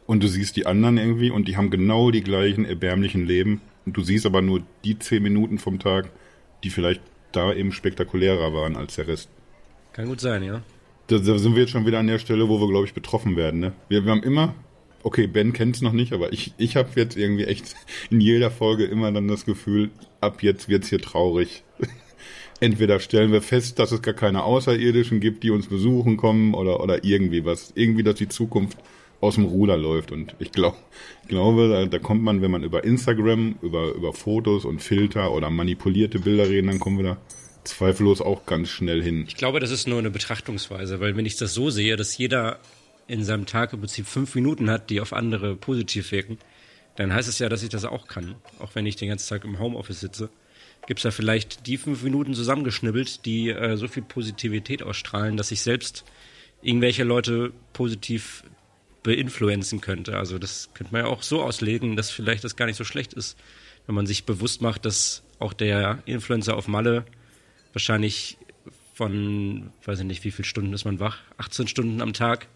[0.04, 3.60] Und du siehst die anderen irgendwie und die haben genau die gleichen erbärmlichen Leben.
[3.86, 6.10] Und du siehst aber nur die zehn Minuten vom Tag,
[6.64, 9.28] die vielleicht da eben spektakulärer waren als der Rest.
[9.92, 10.60] Kann gut sein, ja.
[11.10, 13.36] Da, da sind wir jetzt schon wieder an der Stelle, wo wir, glaube ich, betroffen
[13.36, 13.60] werden.
[13.60, 13.72] Ne?
[13.88, 14.54] Wir, wir haben immer,
[15.02, 17.74] okay, Ben kennt es noch nicht, aber ich, ich habe jetzt irgendwie echt
[18.10, 21.64] in jeder Folge immer dann das Gefühl, ab jetzt wird's hier traurig.
[22.60, 26.82] Entweder stellen wir fest, dass es gar keine Außerirdischen gibt, die uns besuchen kommen, oder,
[26.82, 27.72] oder irgendwie was.
[27.74, 28.78] Irgendwie, dass die Zukunft
[29.20, 30.12] aus dem Ruder läuft.
[30.12, 30.76] Und ich glaub,
[31.26, 35.50] glaube, da, da kommt man, wenn man über Instagram, über, über Fotos und Filter oder
[35.50, 37.16] manipulierte Bilder reden, dann kommen wir da
[37.64, 39.24] zweifellos auch ganz schnell hin.
[39.28, 42.58] Ich glaube, das ist nur eine Betrachtungsweise, weil wenn ich das so sehe, dass jeder
[43.06, 46.38] in seinem Tag im Prinzip fünf Minuten hat, die auf andere positiv wirken,
[46.96, 49.44] dann heißt es ja, dass ich das auch kann, auch wenn ich den ganzen Tag
[49.44, 50.30] im Homeoffice sitze.
[50.86, 55.50] Gibt es da vielleicht die fünf Minuten zusammengeschnibbelt, die äh, so viel Positivität ausstrahlen, dass
[55.50, 56.04] ich selbst
[56.62, 58.44] irgendwelche Leute positiv
[59.02, 60.16] beinfluenzen könnte.
[60.16, 63.14] Also das könnte man ja auch so auslegen, dass vielleicht das gar nicht so schlecht
[63.14, 63.38] ist,
[63.86, 67.04] wenn man sich bewusst macht, dass auch der Influencer auf Malle
[67.72, 68.38] wahrscheinlich
[68.94, 71.18] von, weiß ich nicht, wie viele Stunden ist man wach?
[71.38, 72.48] 18 Stunden am Tag.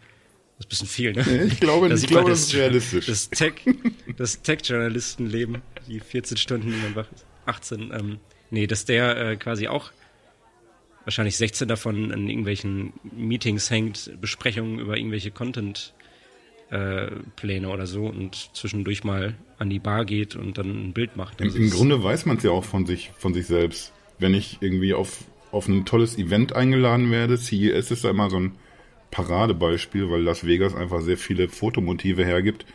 [0.59, 1.45] Das ist ein bisschen viel, ne?
[1.53, 3.07] Ich glaube, Da ich glaube man das ist realistisch.
[3.07, 3.55] Das Tech,
[4.17, 7.27] das Tech-Journalistenleben, die 14 Stunden, die man wach ist.
[7.47, 8.19] 18, ähm,
[8.51, 9.91] nee, dass der äh, quasi auch
[11.05, 15.95] wahrscheinlich 16 davon in irgendwelchen Meetings hängt, Besprechungen über irgendwelche Content
[16.71, 21.17] äh, Pläne oder so und zwischendurch mal an die Bar geht und dann ein Bild
[21.17, 21.41] macht.
[21.41, 23.94] Im, Im Grunde weiß man es ja auch von sich, von sich selbst.
[24.19, 28.39] Wenn ich irgendwie auf, auf ein tolles Event eingeladen werde, CES ist da immer so
[28.39, 28.53] ein
[29.11, 32.67] Paradebeispiel, weil Las Vegas einfach sehr viele Fotomotive hergibt,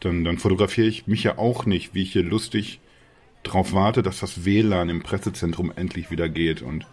[0.00, 2.80] dann, dann fotografiere ich mich ja auch nicht, wie ich hier lustig
[3.42, 6.86] drauf warte, dass das WLAN im Pressezentrum endlich wieder geht und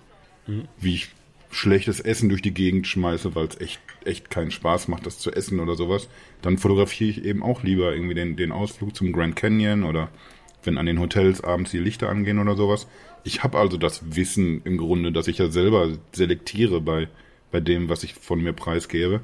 [0.79, 1.09] wie ich
[1.51, 5.31] schlechtes Essen durch die Gegend schmeiße, weil es echt, echt keinen Spaß macht, das zu
[5.31, 6.09] essen oder sowas,
[6.41, 10.09] dann fotografiere ich eben auch lieber irgendwie den, den Ausflug zum Grand Canyon oder
[10.65, 12.87] wenn an den Hotels abends die Lichter angehen oder sowas.
[13.23, 17.07] Ich habe also das Wissen im Grunde, dass ich ja selber selektiere bei,
[17.51, 19.21] bei dem, was ich von mir preisgebe.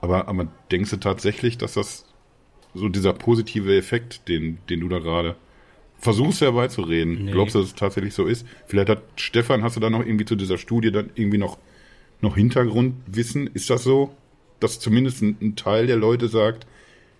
[0.00, 2.04] Aber, aber denkst du tatsächlich, dass das
[2.74, 5.36] so dieser positive Effekt, den, den du da gerade
[5.98, 7.32] versuchst herbeizureden, Nee.
[7.32, 8.46] glaubst du, dass es tatsächlich so ist?
[8.66, 11.58] Vielleicht hat Stefan, hast du da noch irgendwie zu dieser Studie dann irgendwie noch,
[12.20, 13.46] noch Hintergrundwissen?
[13.46, 14.14] Ist das so,
[14.60, 16.66] dass zumindest ein, ein Teil der Leute sagt,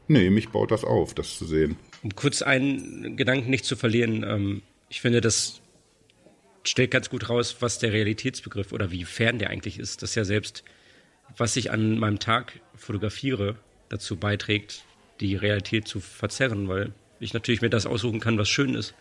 [0.08, 1.76] nee, mich baut das auf, das zu sehen?
[2.06, 5.60] Um kurz einen Gedanken nicht zu verlieren, ähm, ich finde, das
[6.62, 10.02] stellt ganz gut raus, was der Realitätsbegriff oder wie fern der eigentlich ist.
[10.02, 10.62] Dass ja selbst,
[11.36, 13.56] was ich an meinem Tag fotografiere,
[13.88, 14.84] dazu beiträgt,
[15.20, 18.94] die Realität zu verzerren, weil ich natürlich mir das aussuchen kann, was schön ist.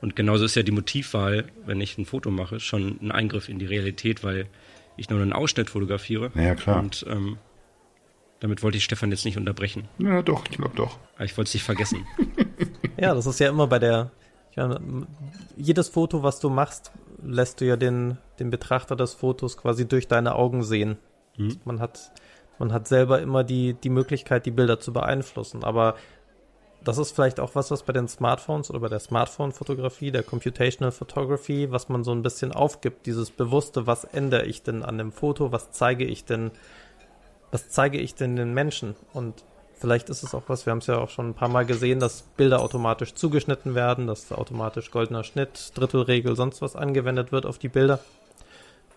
[0.00, 3.58] Und genauso ist ja die Motivwahl, wenn ich ein Foto mache, schon ein Eingriff in
[3.58, 4.46] die Realität, weil
[4.96, 6.32] ich nur einen Ausschnitt fotografiere.
[6.34, 6.78] Ja, klar.
[6.78, 7.36] Und ähm,
[8.40, 9.88] damit wollte ich Stefan jetzt nicht unterbrechen.
[9.98, 10.98] Ja, doch, ich glaube doch.
[11.14, 12.06] Aber ich wollte es nicht vergessen.
[12.96, 14.10] Ja, das ist ja immer bei der.
[14.50, 15.06] Ich meine,
[15.56, 20.06] jedes Foto, was du machst, lässt du ja den, den Betrachter des Fotos quasi durch
[20.06, 20.98] deine Augen sehen.
[21.38, 21.60] Mhm.
[21.64, 22.12] Man hat,
[22.58, 25.64] man hat selber immer die, die Möglichkeit, die Bilder zu beeinflussen.
[25.64, 25.94] Aber
[26.84, 30.92] das ist vielleicht auch was, was bei den Smartphones oder bei der Smartphone-Fotografie, der Computational
[30.92, 35.12] Photography, was man so ein bisschen aufgibt, dieses Bewusste, was ändere ich denn an dem
[35.12, 36.50] Foto, was zeige ich denn,
[37.50, 38.94] was zeige ich denn den Menschen?
[39.12, 41.66] Und vielleicht ist es auch was, wir haben es ja auch schon ein paar Mal
[41.66, 47.46] gesehen, dass Bilder automatisch zugeschnitten werden, dass automatisch goldener Schnitt, Drittelregel, sonst was angewendet wird
[47.46, 48.00] auf die Bilder.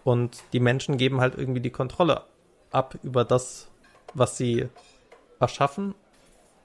[0.04, 2.24] Und die Menschen geben halt irgendwie die Kontrolle
[2.72, 3.70] ab über das,
[4.14, 4.68] was sie
[5.40, 5.96] erschaffen.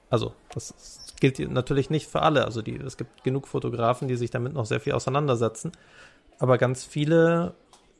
[0.09, 0.73] Also, das
[1.19, 2.45] gilt natürlich nicht für alle.
[2.45, 5.71] Also, die, es gibt genug Fotografen, die sich damit noch sehr viel auseinandersetzen.
[6.39, 7.53] Aber ganz viele,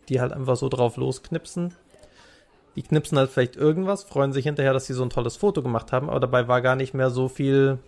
[0.09, 1.73] die halt einfach so drauf losknipsen,
[2.75, 5.91] die knipsen halt vielleicht irgendwas, freuen sich hinterher, dass sie so ein tolles Foto gemacht
[5.91, 7.79] haben, aber dabei war gar nicht mehr so viel,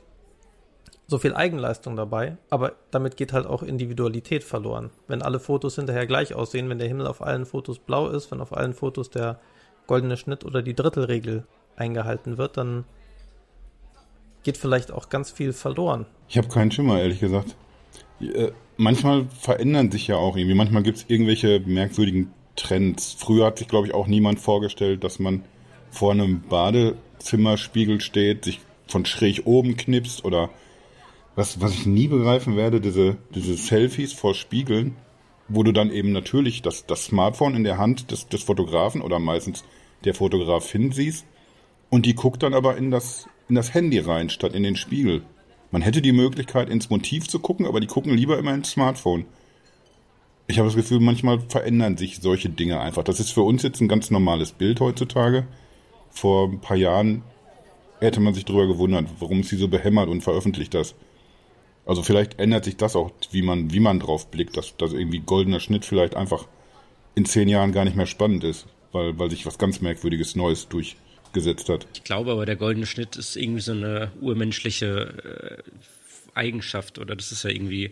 [1.07, 2.37] so viel Eigenleistung dabei.
[2.49, 4.89] Aber damit geht halt auch Individualität verloren.
[5.07, 8.41] Wenn alle Fotos hinterher gleich aussehen, wenn der Himmel auf allen Fotos blau ist, wenn
[8.41, 9.39] auf allen Fotos der
[9.87, 12.85] goldene Schnitt oder die Drittelregel eingehalten wird, dann
[14.43, 16.05] geht vielleicht auch ganz viel verloren.
[16.27, 17.55] Ich habe keinen Schimmer, ehrlich gesagt.
[18.19, 20.55] Äh, manchmal verändern sich ja auch irgendwie.
[20.55, 23.15] Manchmal gibt es irgendwelche merkwürdigen Trends.
[23.17, 25.43] Früher hat sich, glaube ich, auch niemand vorgestellt, dass man
[25.89, 30.49] vor einem Badezimmerspiegel steht, sich von schräg oben knipst oder
[31.35, 34.95] was, was ich nie begreifen werde, diese, diese Selfies vor Spiegeln,
[35.47, 39.19] wo du dann eben natürlich das, das Smartphone in der Hand des, des Fotografen oder
[39.19, 39.63] meistens
[40.03, 41.25] der Fotografin siehst
[41.89, 45.23] und die guckt dann aber in das, in das Handy rein, statt in den Spiegel.
[45.71, 49.25] Man hätte die Möglichkeit, ins Motiv zu gucken, aber die gucken lieber immer ins Smartphone.
[50.51, 53.03] Ich habe das Gefühl, manchmal verändern sich solche Dinge einfach.
[53.03, 55.47] Das ist für uns jetzt ein ganz normales Bild heutzutage.
[56.09, 57.23] Vor ein paar Jahren
[57.99, 60.95] hätte man sich darüber gewundert, warum ist sie so behämmert und veröffentlicht das.
[61.85, 65.19] Also vielleicht ändert sich das auch, wie man, wie man drauf blickt, dass, dass irgendwie
[65.19, 66.47] goldener Schnitt vielleicht einfach
[67.15, 68.67] in zehn Jahren gar nicht mehr spannend ist.
[68.91, 71.87] weil, weil sich was ganz Merkwürdiges Neues durchgesetzt hat.
[71.93, 77.31] Ich glaube aber, der goldene Schnitt ist irgendwie so eine urmenschliche äh, Eigenschaft oder das
[77.31, 77.91] ist ja irgendwie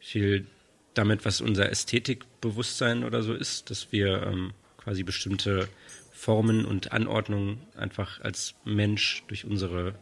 [0.00, 0.46] viel
[0.94, 5.68] damit, was unser Ästhetikbewusstsein oder so ist, dass wir ähm, quasi bestimmte
[6.12, 9.94] Formen und Anordnungen einfach als Mensch durch unsere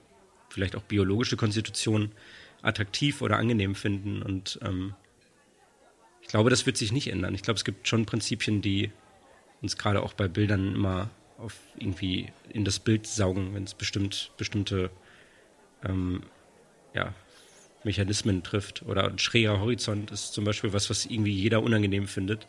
[0.48, 2.12] vielleicht auch biologische Konstitution
[2.62, 4.22] attraktiv oder angenehm finden.
[4.22, 4.94] Und ähm,
[6.22, 7.34] ich glaube, das wird sich nicht ändern.
[7.34, 8.90] Ich glaube, es gibt schon Prinzipien, die
[9.60, 14.32] uns gerade auch bei Bildern immer auf irgendwie in das Bild saugen, wenn es bestimmt,
[14.38, 14.90] bestimmte
[15.84, 16.22] ähm,
[16.94, 17.14] ja,
[17.86, 18.82] Mechanismen trifft.
[18.86, 22.46] Oder ein schräger Horizont ist zum Beispiel was, was irgendwie jeder unangenehm findet.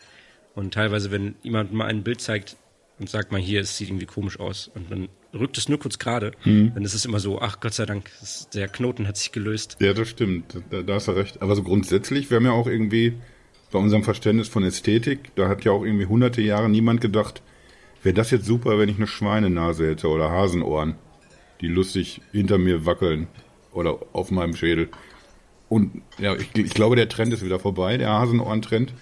[0.53, 2.57] Und teilweise, wenn jemand mal ein Bild zeigt,
[2.99, 4.71] und sagt mal hier, es sieht irgendwie komisch aus.
[4.73, 6.31] Und dann rückt es nur kurz gerade.
[6.45, 6.71] Mhm.
[6.73, 9.77] Dann ist es immer so, ach Gott sei Dank, das, der Knoten hat sich gelöst.
[9.79, 10.61] Ja, das stimmt.
[10.69, 11.41] Da, da hast du recht.
[11.41, 13.13] Aber so grundsätzlich, wir haben ja auch irgendwie
[13.71, 17.41] bei unserem Verständnis von Ästhetik, da hat ja auch irgendwie hunderte Jahre niemand gedacht,
[18.01, 20.95] wäre das jetzt super, wenn ich eine Schweinenase hätte oder Hasenohren,
[21.59, 23.27] die lustig hinter mir wackeln
[23.73, 24.89] oder auf meinem Schädel.
[25.69, 28.93] Und ja, ich, ich glaube, der Trend ist wieder vorbei, der Hasenohren-Trend.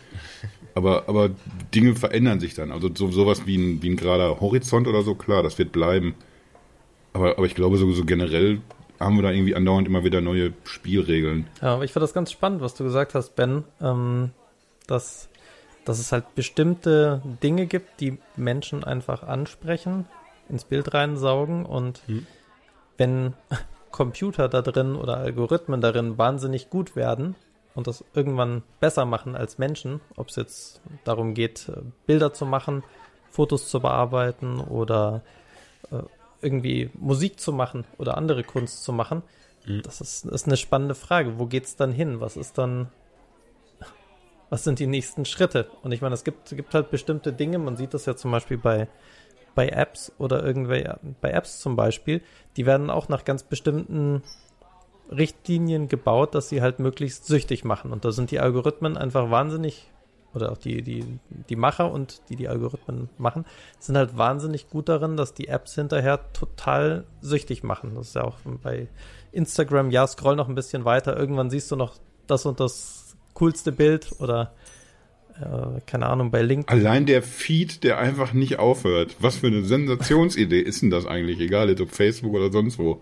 [0.73, 1.29] Aber, aber
[1.73, 2.71] Dinge verändern sich dann.
[2.71, 6.15] Also so, sowas wie ein, wie ein gerader Horizont oder so, klar, das wird bleiben.
[7.13, 8.61] Aber, aber ich glaube, so, so generell
[8.99, 11.47] haben wir da irgendwie andauernd immer wieder neue Spielregeln.
[11.61, 14.31] Ja, aber ich finde das ganz spannend, was du gesagt hast, Ben, ähm,
[14.87, 15.29] dass,
[15.85, 20.05] dass es halt bestimmte Dinge gibt, die Menschen einfach ansprechen,
[20.49, 22.27] ins Bild reinsaugen und hm.
[22.97, 23.33] wenn
[23.95, 27.35] Computer da drin oder Algorithmen darin wahnsinnig gut werden,
[27.75, 32.45] und das irgendwann besser machen als Menschen, ob es jetzt darum geht, äh, Bilder zu
[32.45, 32.83] machen,
[33.29, 35.21] Fotos zu bearbeiten oder
[35.91, 36.01] äh,
[36.41, 39.23] irgendwie Musik zu machen oder andere Kunst zu machen.
[39.65, 39.81] Mhm.
[39.83, 41.37] Das ist, ist eine spannende Frage.
[41.37, 42.21] Wo geht es dann hin?
[42.21, 42.87] Was ist dann,
[44.49, 45.69] was sind die nächsten Schritte?
[45.83, 48.57] Und ich meine, es gibt, gibt halt bestimmte Dinge, man sieht das ja zum Beispiel
[48.57, 48.87] bei,
[49.55, 52.21] bei Apps oder irgendwelche, bei Apps zum Beispiel,
[52.57, 54.21] die werden auch nach ganz bestimmten
[55.09, 57.91] Richtlinien gebaut, dass sie halt möglichst süchtig machen.
[57.91, 59.87] Und da sind die Algorithmen einfach wahnsinnig,
[60.33, 63.45] oder auch die, die, die Macher und die die Algorithmen machen,
[63.79, 67.93] sind halt wahnsinnig gut darin, dass die Apps hinterher total süchtig machen.
[67.95, 68.87] Das ist ja auch bei
[69.31, 71.95] Instagram, ja, scroll noch ein bisschen weiter, irgendwann siehst du noch
[72.27, 74.53] das und das coolste Bild oder
[75.41, 76.79] äh, keine Ahnung, bei LinkedIn.
[76.79, 79.15] Allein der Feed, der einfach nicht aufhört.
[79.19, 81.39] Was für eine Sensationsidee ist denn das eigentlich?
[81.39, 83.01] Egal, ob Facebook oder sonst wo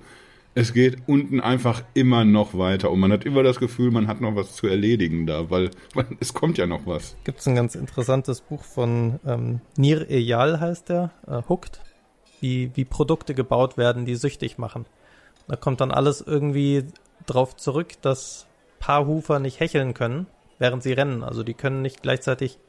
[0.55, 4.21] es geht unten einfach immer noch weiter und man hat immer das Gefühl, man hat
[4.21, 7.15] noch was zu erledigen da, weil, weil es kommt ja noch was.
[7.23, 11.81] Gibt es ein ganz interessantes Buch von ähm, Nir Eyal heißt der, äh, Hooked,
[12.39, 14.85] wie, wie Produkte gebaut werden, die süchtig machen.
[15.47, 16.83] Da kommt dann alles irgendwie
[17.25, 18.45] drauf zurück, dass
[18.79, 20.27] Paarhufer nicht hecheln können,
[20.59, 21.23] während sie rennen.
[21.23, 22.59] Also die können nicht gleichzeitig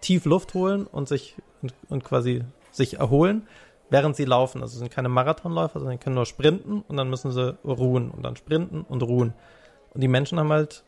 [0.00, 3.46] tief Luft holen und sich und, und quasi sich erholen,
[3.90, 4.62] während sie laufen.
[4.62, 8.22] Also sind keine Marathonläufer, sondern die können nur sprinten und dann müssen sie ruhen und
[8.22, 9.34] dann sprinten und ruhen.
[9.92, 10.84] Und die Menschen haben halt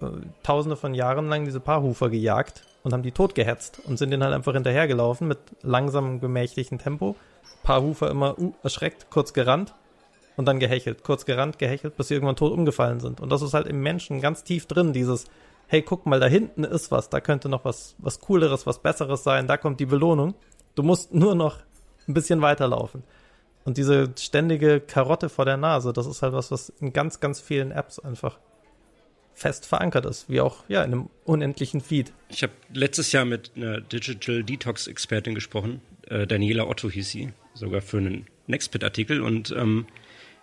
[0.00, 0.06] äh,
[0.42, 4.34] tausende von Jahren lang diese Paarhufer gejagt und haben die totgehetzt und sind denen halt
[4.34, 7.16] einfach hinterhergelaufen mit langsamem, gemächlichem Tempo.
[7.62, 9.74] Paarhufer immer uh, erschreckt, kurz gerannt
[10.36, 11.02] und dann gehechelt.
[11.02, 13.20] Kurz gerannt, gehechelt, bis sie irgendwann tot umgefallen sind.
[13.20, 15.26] Und das ist halt im Menschen ganz tief drin, dieses,
[15.70, 19.22] hey, guck mal, da hinten ist was, da könnte noch was, was Cooleres, was Besseres
[19.22, 20.34] sein, da kommt die Belohnung.
[20.74, 21.58] Du musst nur noch
[22.08, 23.04] ein bisschen weiterlaufen.
[23.64, 27.40] Und diese ständige Karotte vor der Nase, das ist halt was, was in ganz, ganz
[27.40, 28.40] vielen Apps einfach
[29.32, 32.12] fest verankert ist, wie auch ja in einem unendlichen Feed.
[32.30, 37.32] Ich habe letztes Jahr mit einer Digital Detox Expertin gesprochen, äh, Daniela Otto hieß sie,
[37.54, 39.86] sogar für einen Nextpit-Artikel und ähm,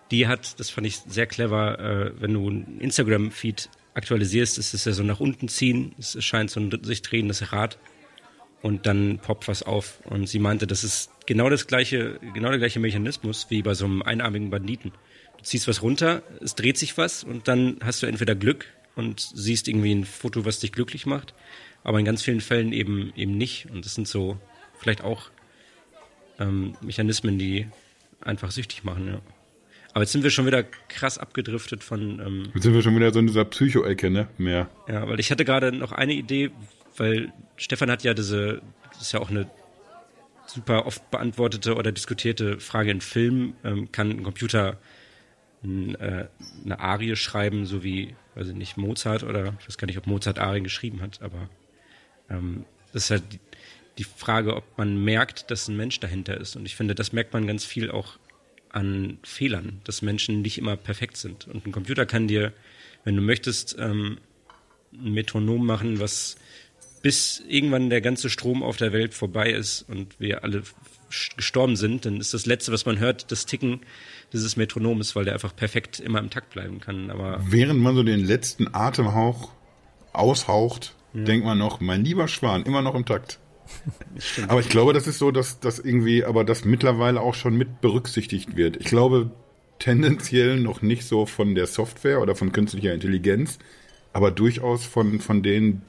[0.09, 4.85] die hat, das fand ich sehr clever, äh, wenn du einen Instagram-Feed aktualisierst, ist es
[4.85, 7.79] ja so nach unten ziehen, es scheint so ein sich drehendes Rad
[8.61, 9.99] und dann poppt was auf.
[10.05, 13.85] Und sie meinte, das ist genau das gleiche, genau der gleiche Mechanismus wie bei so
[13.85, 14.91] einem einarmigen Banditen.
[15.37, 19.19] Du ziehst was runter, es dreht sich was und dann hast du entweder Glück und
[19.19, 21.33] siehst irgendwie ein Foto, was dich glücklich macht,
[21.83, 23.67] aber in ganz vielen Fällen eben eben nicht.
[23.71, 24.37] Und das sind so
[24.79, 25.31] vielleicht auch
[26.39, 27.67] ähm, Mechanismen, die
[28.21, 29.21] einfach süchtig machen, ja.
[29.93, 32.19] Aber jetzt sind wir schon wieder krass abgedriftet von.
[32.19, 34.27] Ähm, jetzt sind wir schon wieder so in dieser Psycho-Ecke, ne?
[34.37, 34.69] Mehr.
[34.87, 36.51] Ja, weil ich hatte gerade noch eine Idee,
[36.97, 38.61] weil Stefan hat ja diese,
[38.91, 39.49] das ist ja auch eine
[40.45, 43.55] super oft beantwortete oder diskutierte Frage in Filmen.
[43.63, 44.77] Ähm, kann ein Computer
[45.63, 46.27] ein, äh,
[46.63, 50.07] eine Arie schreiben, so wie, weiß ich nicht, Mozart oder ich weiß gar nicht, ob
[50.07, 51.49] Mozart Arien geschrieben hat, aber
[52.29, 53.39] ähm, das ist halt die,
[53.97, 56.55] die Frage, ob man merkt, dass ein Mensch dahinter ist.
[56.55, 58.17] Und ich finde, das merkt man ganz viel auch
[58.71, 61.47] an Fehlern, dass Menschen nicht immer perfekt sind.
[61.47, 62.53] Und ein Computer kann dir,
[63.03, 64.17] wenn du möchtest, ähm,
[64.93, 66.37] ein Metronom machen, was
[67.01, 70.63] bis irgendwann der ganze Strom auf der Welt vorbei ist und wir alle
[71.35, 73.81] gestorben sind, dann ist das Letzte, was man hört, das Ticken
[74.33, 77.09] dieses Metronomes, weil der einfach perfekt immer im Takt bleiben kann.
[77.09, 79.51] Aber Während man so den letzten Atemhauch
[80.11, 81.23] aushaucht, ja.
[81.23, 83.39] denkt man noch, mein lieber Schwan, immer noch im Takt.
[84.47, 87.81] Aber ich glaube, das ist so, dass das irgendwie, aber das mittlerweile auch schon mit
[87.81, 88.77] berücksichtigt wird.
[88.77, 89.31] Ich glaube
[89.79, 93.59] tendenziell noch nicht so von der Software oder von künstlicher Intelligenz,
[94.13, 95.83] aber durchaus von, von denen,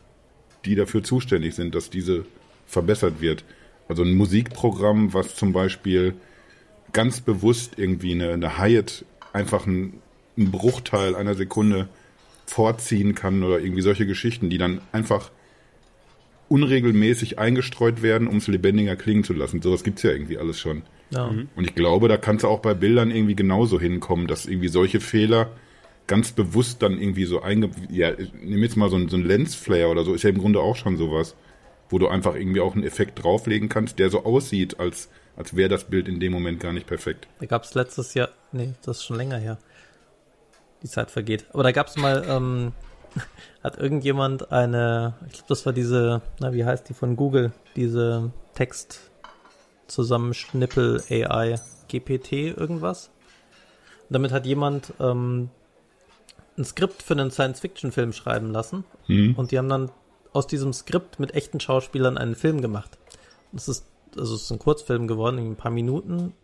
[0.64, 2.26] die dafür zuständig sind, dass diese
[2.66, 3.45] verbessert wird.
[3.89, 6.14] Also ein Musikprogramm, was zum Beispiel
[6.93, 10.01] ganz bewusst irgendwie eine, eine Hyatt einfach einen,
[10.37, 11.89] einen Bruchteil einer Sekunde
[12.47, 15.31] vorziehen kann oder irgendwie solche Geschichten, die dann einfach
[16.49, 19.61] unregelmäßig eingestreut werden, um es lebendiger klingen zu lassen.
[19.62, 20.82] Sowas gibt's ja irgendwie alles schon.
[21.11, 21.28] Ja.
[21.30, 21.49] Mhm.
[21.55, 25.01] Und ich glaube, da kannst du auch bei Bildern irgendwie genauso hinkommen, dass irgendwie solche
[25.01, 25.51] Fehler
[26.07, 27.70] ganz bewusst dann irgendwie so einge...
[27.90, 30.61] Ja, nimm jetzt mal so ein, so ein Lensflare oder so, ist ja im Grunde
[30.61, 31.36] auch schon sowas,
[31.90, 35.68] wo du einfach irgendwie auch einen Effekt drauflegen kannst, der so aussieht, als, als wäre
[35.68, 37.28] das Bild in dem Moment gar nicht perfekt.
[37.40, 38.30] Da gab's letztes Jahr...
[38.53, 39.59] Nee, das ist schon länger her.
[40.82, 41.44] Die Zeit vergeht.
[41.53, 42.24] Aber da gab's mal...
[42.26, 42.72] Ähm
[43.63, 48.31] hat irgendjemand eine, ich glaube, das war diese, na, wie heißt die von Google, diese
[48.55, 49.11] Text
[49.89, 53.11] Zusammenschnippel AI, GPT irgendwas.
[54.09, 55.51] Und damit hat jemand ähm,
[56.57, 58.85] ein Skript für einen Science-Fiction-Film schreiben lassen.
[59.07, 59.35] Mhm.
[59.37, 59.91] Und die haben dann
[60.33, 62.99] aus diesem Skript mit echten Schauspielern einen Film gemacht.
[63.53, 63.87] Das ist,
[64.17, 66.35] also es ist ein Kurzfilm geworden, in ein paar Minuten.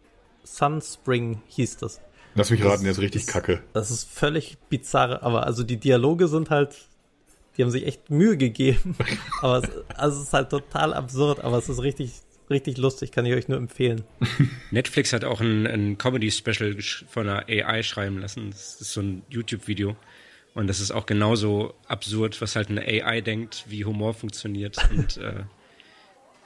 [0.42, 2.00] Sunspring hieß das.
[2.34, 3.62] Lass mich raten, der ist richtig kacke.
[3.72, 6.88] Das ist völlig bizarr, aber also die Dialoge sind halt,
[7.56, 8.96] die haben sich echt Mühe gegeben.
[9.40, 12.12] aber es, also es ist halt total absurd, aber es ist richtig,
[12.50, 14.04] richtig lustig, kann ich euch nur empfehlen.
[14.70, 16.76] Netflix hat auch ein, ein Comedy-Special
[17.08, 18.50] von einer AI schreiben lassen.
[18.50, 19.96] Das ist so ein YouTube-Video.
[20.54, 24.76] Und das ist auch genauso absurd, was halt eine AI denkt, wie Humor funktioniert.
[24.90, 25.44] Und äh,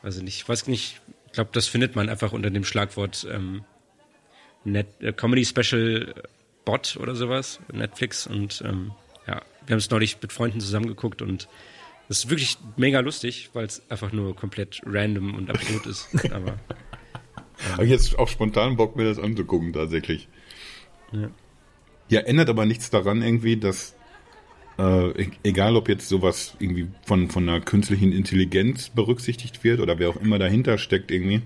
[0.02, 3.64] also nicht, ich weiß nicht, ich glaube, das findet man einfach unter dem Schlagwort ähm,
[4.64, 6.14] Net äh, Comedy Special
[6.64, 8.26] Bot oder sowas, Netflix.
[8.26, 8.92] Und ähm,
[9.68, 11.48] wir haben es neulich mit Freunden zusammengeguckt und
[12.08, 16.08] es ist wirklich mega lustig, weil es einfach nur komplett random und absurd ist.
[16.32, 16.58] Aber
[17.78, 20.28] ähm, jetzt auch spontan Bock, mir das anzugucken, tatsächlich.
[21.12, 21.30] Ja.
[22.08, 23.94] ja, ändert aber nichts daran irgendwie, dass
[24.78, 29.98] äh, e-, egal ob jetzt sowas irgendwie von, von einer künstlichen Intelligenz berücksichtigt wird oder
[29.98, 31.42] wer auch immer dahinter steckt irgendwie,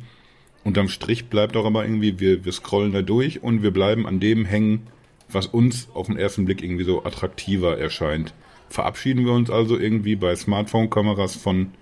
[0.64, 4.20] Unterm Strich bleibt auch aber irgendwie, wir, wir scrollen da durch und wir bleiben an
[4.20, 4.86] dem hängen,
[5.34, 8.34] was uns auf den ersten Blick irgendwie so attraktiver erscheint.
[8.68, 11.72] Verabschieden wir uns also irgendwie bei Smartphone-Kameras von,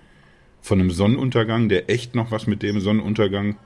[0.61, 3.57] von einem Sonnenuntergang, der echt noch was mit dem Sonnenuntergang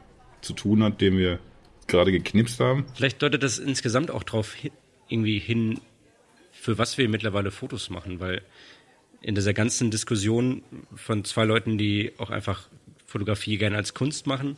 [0.41, 1.39] zu tun hat, den wir
[1.87, 2.85] gerade geknipst haben.
[2.93, 4.71] Vielleicht deutet das insgesamt auch drauf hin,
[5.07, 5.79] irgendwie hin,
[6.51, 8.41] für was wir mittlerweile Fotos machen, weil
[9.21, 10.63] in dieser ganzen Diskussion
[10.95, 12.69] von zwei Leuten, die auch einfach
[13.07, 14.57] Fotografie gerne als Kunst machen,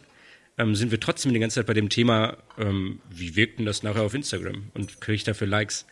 [0.57, 3.83] ähm, sind wir trotzdem die ganze Zeit bei dem Thema, ähm, wie wirkt denn das
[3.83, 5.85] nachher auf Instagram und kriege ich dafür Likes?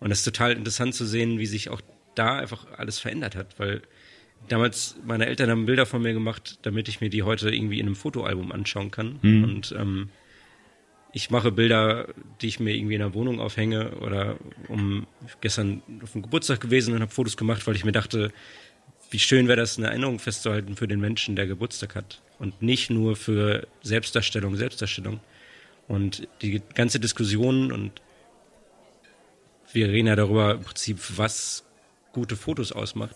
[0.00, 1.80] Und das ist total interessant zu sehen, wie sich auch
[2.14, 3.82] da einfach alles verändert hat, weil
[4.48, 7.86] damals meine Eltern haben Bilder von mir gemacht, damit ich mir die heute irgendwie in
[7.86, 9.18] einem Fotoalbum anschauen kann.
[9.22, 9.44] Mhm.
[9.44, 10.08] Und ähm,
[11.12, 12.08] ich mache Bilder,
[12.40, 14.36] die ich mir irgendwie in der Wohnung aufhänge oder
[14.68, 15.06] um
[15.40, 18.32] gestern auf dem Geburtstag gewesen und habe Fotos gemacht, weil ich mir dachte,
[19.10, 22.90] wie schön wäre das, eine Erinnerung festzuhalten für den Menschen, der Geburtstag hat und nicht
[22.90, 25.20] nur für Selbstdarstellung, Selbstdarstellung.
[25.88, 27.92] Und die ganze Diskussion und
[29.72, 31.64] wir reden ja darüber im Prinzip, was
[32.12, 33.14] gute Fotos ausmacht.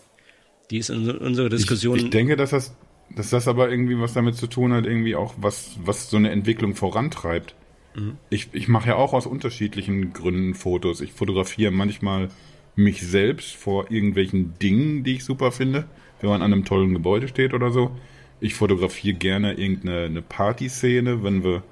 [0.69, 1.97] Die ist in unserer Diskussion.
[1.97, 2.75] Ich, ich denke, dass das,
[3.15, 6.31] dass das aber irgendwie was damit zu tun hat, irgendwie auch was, was so eine
[6.31, 7.55] Entwicklung vorantreibt.
[7.95, 8.17] Mhm.
[8.29, 11.01] Ich, ich mache ja auch aus unterschiedlichen Gründen Fotos.
[11.01, 12.29] Ich fotografiere manchmal
[12.75, 15.87] mich selbst vor irgendwelchen Dingen, die ich super finde,
[16.21, 17.91] wenn man an einem tollen Gebäude steht oder so.
[18.41, 21.63] Ich fotografiere gerne irgendeine eine Partyszene, wenn wir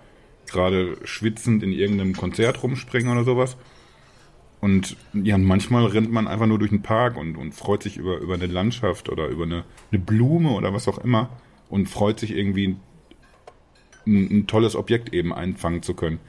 [0.46, 3.58] gerade schwitzend in irgendeinem Konzert rumspringen oder sowas.
[4.62, 8.18] Und ja, manchmal rennt man einfach nur durch den Park und, und freut sich über,
[8.20, 11.30] über eine Landschaft oder über eine, eine Blume oder was auch immer
[11.70, 12.78] und freut sich irgendwie
[14.06, 16.20] ein, ein tolles Objekt eben einfangen zu können.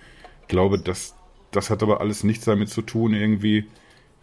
[0.43, 1.16] Ich glaube, das,
[1.51, 3.66] das hat aber alles nichts damit zu tun, irgendwie,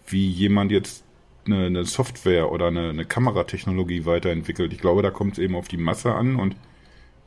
[0.08, 1.04] wie jemand jetzt
[1.48, 4.74] eine, eine Software oder eine, eine Kameratechnologie weiterentwickelt.
[4.74, 6.56] Ich glaube, da kommt es eben auf die Masse an und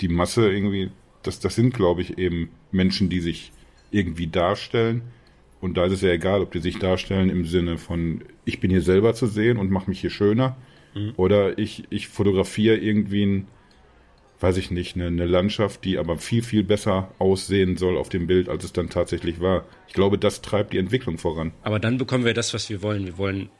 [0.01, 0.91] die Masse irgendwie,
[1.23, 3.53] das, das sind, glaube ich, eben Menschen, die sich
[3.91, 5.03] irgendwie darstellen.
[5.61, 8.71] Und da ist es ja egal, ob die sich darstellen im Sinne von, ich bin
[8.71, 10.57] hier selber zu sehen und mache mich hier schöner.
[10.95, 11.13] Mhm.
[11.17, 13.49] Oder ich, ich fotografiere irgendwie ein,
[14.41, 18.27] weiß ich nicht, eine, eine Landschaft, die aber viel, viel besser aussehen soll auf dem
[18.27, 19.67] Bild, als es dann tatsächlich war.
[19.87, 21.53] Ich glaube, das treibt die Entwicklung voran.
[21.63, 23.05] Aber dann bekommen wir das, was wir wollen.
[23.05, 23.51] Wir wollen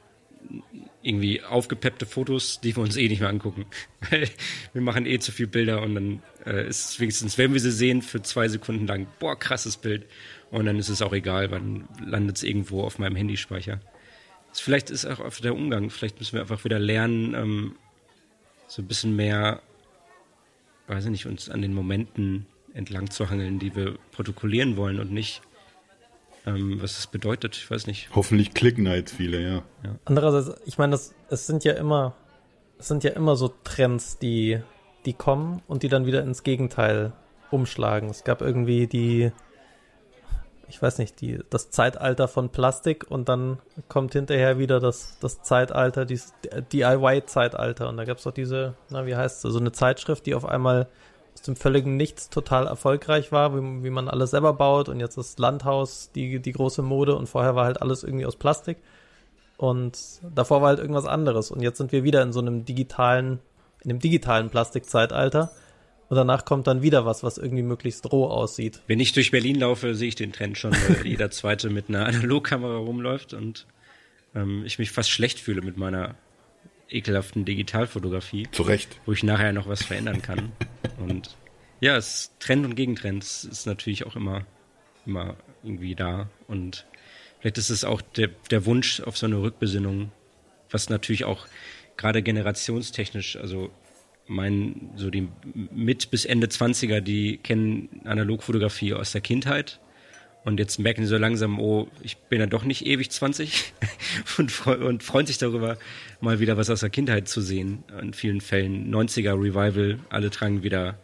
[1.03, 3.67] irgendwie aufgepeppte Fotos, die wir uns eh nicht mehr angucken.
[4.73, 7.71] wir machen eh zu viel Bilder und dann äh, ist es wenigstens, wenn wir sie
[7.71, 10.07] sehen, für zwei Sekunden lang, boah, krasses Bild.
[10.51, 13.81] Und dann ist es auch egal, wann landet es irgendwo auf meinem Handyspeicher.
[14.53, 17.77] Vielleicht ist auch der Umgang, vielleicht müssen wir einfach wieder lernen, ähm,
[18.67, 19.63] so ein bisschen mehr,
[20.89, 25.13] weiß ich nicht, uns an den Momenten entlang zu hangeln, die wir protokollieren wollen und
[25.13, 25.41] nicht
[26.47, 28.11] ähm, was das bedeutet, ich weiß nicht.
[28.15, 29.63] Hoffentlich klicken jetzt viele, ja.
[29.85, 29.97] ja.
[30.05, 32.15] Andererseits, ich meine, es sind ja immer,
[32.79, 34.61] es sind ja immer so Trends, die,
[35.05, 37.13] die kommen und die dann wieder ins Gegenteil
[37.51, 38.09] umschlagen.
[38.09, 39.33] Es gab irgendwie die,
[40.69, 45.43] ich weiß nicht, die, das Zeitalter von Plastik und dann kommt hinterher wieder das, das
[45.43, 46.33] Zeitalter, dieses
[46.73, 47.89] DIY-Zeitalter.
[47.89, 50.45] Und da gab es auch diese, na, wie heißt es, so eine Zeitschrift, die auf
[50.45, 50.89] einmal
[51.41, 55.17] aus dem völligen Nichts total erfolgreich war, wie, wie man alles selber baut und jetzt
[55.17, 58.77] das Landhaus die, die große Mode und vorher war halt alles irgendwie aus Plastik
[59.57, 59.99] und
[60.35, 63.41] davor war halt irgendwas anderes und jetzt sind wir wieder in so einem digitalen,
[63.83, 65.51] in einem digitalen Plastikzeitalter
[66.11, 68.83] und danach kommt dann wieder was, was irgendwie möglichst roh aussieht.
[68.87, 72.05] Wenn ich durch Berlin laufe, sehe ich den Trend schon, weil jeder Zweite mit einer
[72.05, 73.67] Analogkamera rumläuft und
[74.35, 76.17] ähm, ich mich fast schlecht fühle mit meiner
[76.91, 78.49] ekelhaften Digitalfotografie.
[78.53, 78.99] Zu Recht.
[79.07, 80.53] Wo ich nachher noch was verändern kann.
[80.99, 81.37] und
[81.81, 84.47] ja, es Trend und Gegentrend ist natürlich auch immer,
[85.07, 86.29] immer irgendwie da.
[86.47, 86.87] Und
[87.41, 90.13] vielleicht ist es auch der, der Wunsch auf so eine Rückbesinnung,
[90.71, 91.47] was natürlich auch
[91.97, 93.71] gerade generationstechnisch, also
[94.27, 99.81] mein, so die mit bis Ende 20er, die kennen Analogfotografie aus der Kindheit
[100.45, 103.73] und jetzt merken sie so langsam, oh, ich bin ja doch nicht ewig 20
[104.39, 105.77] und, und freuen sich darüber,
[106.21, 107.85] mal wieder was aus der Kindheit zu sehen.
[108.01, 110.99] In vielen Fällen 90er Revival, alle tragen wieder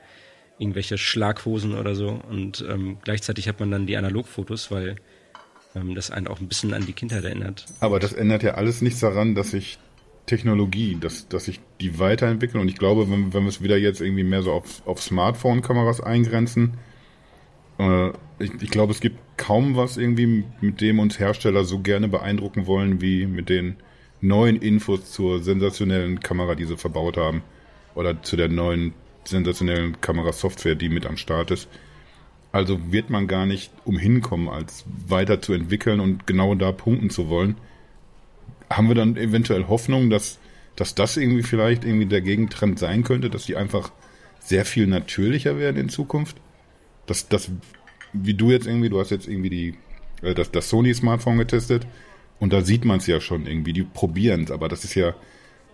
[0.59, 4.97] irgendwelche Schlaghosen oder so und ähm, gleichzeitig hat man dann die Analogfotos, weil
[5.74, 7.66] ähm, das einen auch ein bisschen an die Kindheit erinnert.
[7.80, 9.78] Aber das ändert ja alles nichts daran, dass sich
[10.24, 14.01] Technologie, dass, dass sich die weiterentwickeln und ich glaube, wenn, wenn wir es wieder jetzt
[14.01, 16.78] irgendwie mehr so auf, auf Smartphone-Kameras eingrenzen,
[17.79, 18.09] äh,
[18.39, 22.66] ich, ich glaube, es gibt kaum was irgendwie, mit dem uns Hersteller so gerne beeindrucken
[22.66, 23.77] wollen, wie mit den
[24.20, 27.43] neuen Infos zur sensationellen Kamera, die sie verbaut haben.
[27.95, 28.93] Oder zu der neuen
[29.24, 31.68] sensationellen Kamerasoftware, die mit am Start ist.
[32.53, 37.11] Also wird man gar nicht umhin kommen, als weiter zu entwickeln und genau da punkten
[37.11, 37.57] zu wollen.
[38.70, 40.39] Haben wir dann eventuell Hoffnung, dass,
[40.74, 43.93] dass das irgendwie vielleicht irgendwie der Gegentrend sein könnte, dass die einfach
[44.41, 46.37] sehr viel natürlicher werden in Zukunft?
[47.07, 47.51] Dass, dass
[48.13, 49.75] wie du jetzt irgendwie, du hast jetzt irgendwie die,
[50.23, 51.87] äh, das, das Sony-Smartphone getestet
[52.39, 55.15] und da sieht man es ja schon irgendwie, die probieren es, aber das ist ja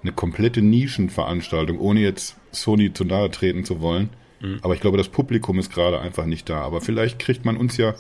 [0.03, 4.11] eine komplette Nischenveranstaltung, ohne jetzt Sony zu nahe treten zu wollen.
[4.41, 4.59] Mhm.
[4.63, 6.61] Aber ich glaube, das Publikum ist gerade einfach nicht da.
[6.61, 7.95] Aber vielleicht kriegt man uns ja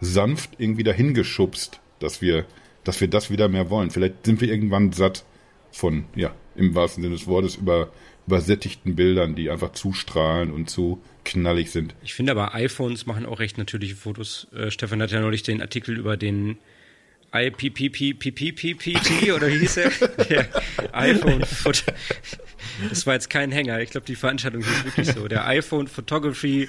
[0.00, 2.46] sanft irgendwie dahin geschubst, dass wir,
[2.84, 3.90] dass wir das wieder mehr wollen.
[3.90, 5.24] Vielleicht sind wir irgendwann satt
[5.70, 7.90] von, ja, im wahrsten Sinne des Wortes, über,
[8.26, 11.94] übersättigten Bildern, die einfach zustrahlen und zu knallig sind.
[12.02, 14.46] Ich finde aber iPhones machen auch recht natürliche Fotos.
[14.54, 16.58] Äh, Stefan hat ja neulich den Artikel über den
[17.32, 19.90] IPPPPPPPT oder wie hieß er?
[20.28, 20.48] Der
[20.92, 21.92] iPhone Foto.
[22.88, 23.80] Das war jetzt kein Hänger.
[23.80, 25.28] Ich glaube, die Veranstaltung hieß wirklich so.
[25.28, 26.68] Der iPhone Photography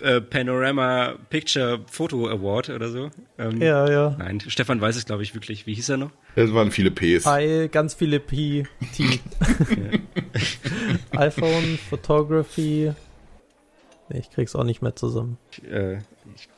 [0.00, 3.10] äh, Panorama Picture Photo Award oder so.
[3.38, 4.16] Ähm, ja, ja.
[4.18, 5.66] Nein, Stefan weiß es, glaube ich, wirklich.
[5.66, 6.10] Wie hieß er noch?
[6.36, 7.26] Es waren viele Ps.
[7.26, 9.04] I, ganz viele P, T.
[11.12, 12.92] iPhone Photography
[14.10, 15.38] ich krieg's auch nicht mehr zusammen.
[15.70, 15.98] Äh,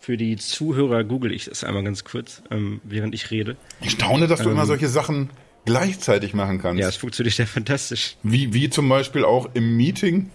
[0.01, 3.57] für die Zuhörer google ich das einmal ganz kurz, ähm, während ich rede.
[3.81, 5.31] Ich staune, dass du ähm, immer solche Sachen
[5.65, 6.81] gleichzeitig machen kannst.
[6.81, 8.17] Ja, es funktioniert ja fantastisch.
[8.23, 10.31] Wie, wie zum Beispiel auch im Meeting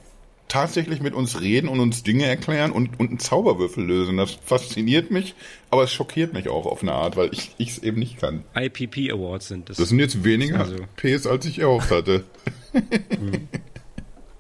[0.51, 4.17] tatsächlich mit uns reden und uns Dinge erklären und, und einen Zauberwürfel lösen.
[4.17, 5.33] Das fasziniert mich,
[5.69, 8.43] aber es schockiert mich auch auf eine Art, weil ich es eben nicht kann.
[8.53, 9.77] IPP Awards sind das.
[9.77, 10.75] Das sind jetzt weniger also.
[10.97, 12.25] Ps, als ich erhofft hatte.
[12.73, 13.47] Mhm.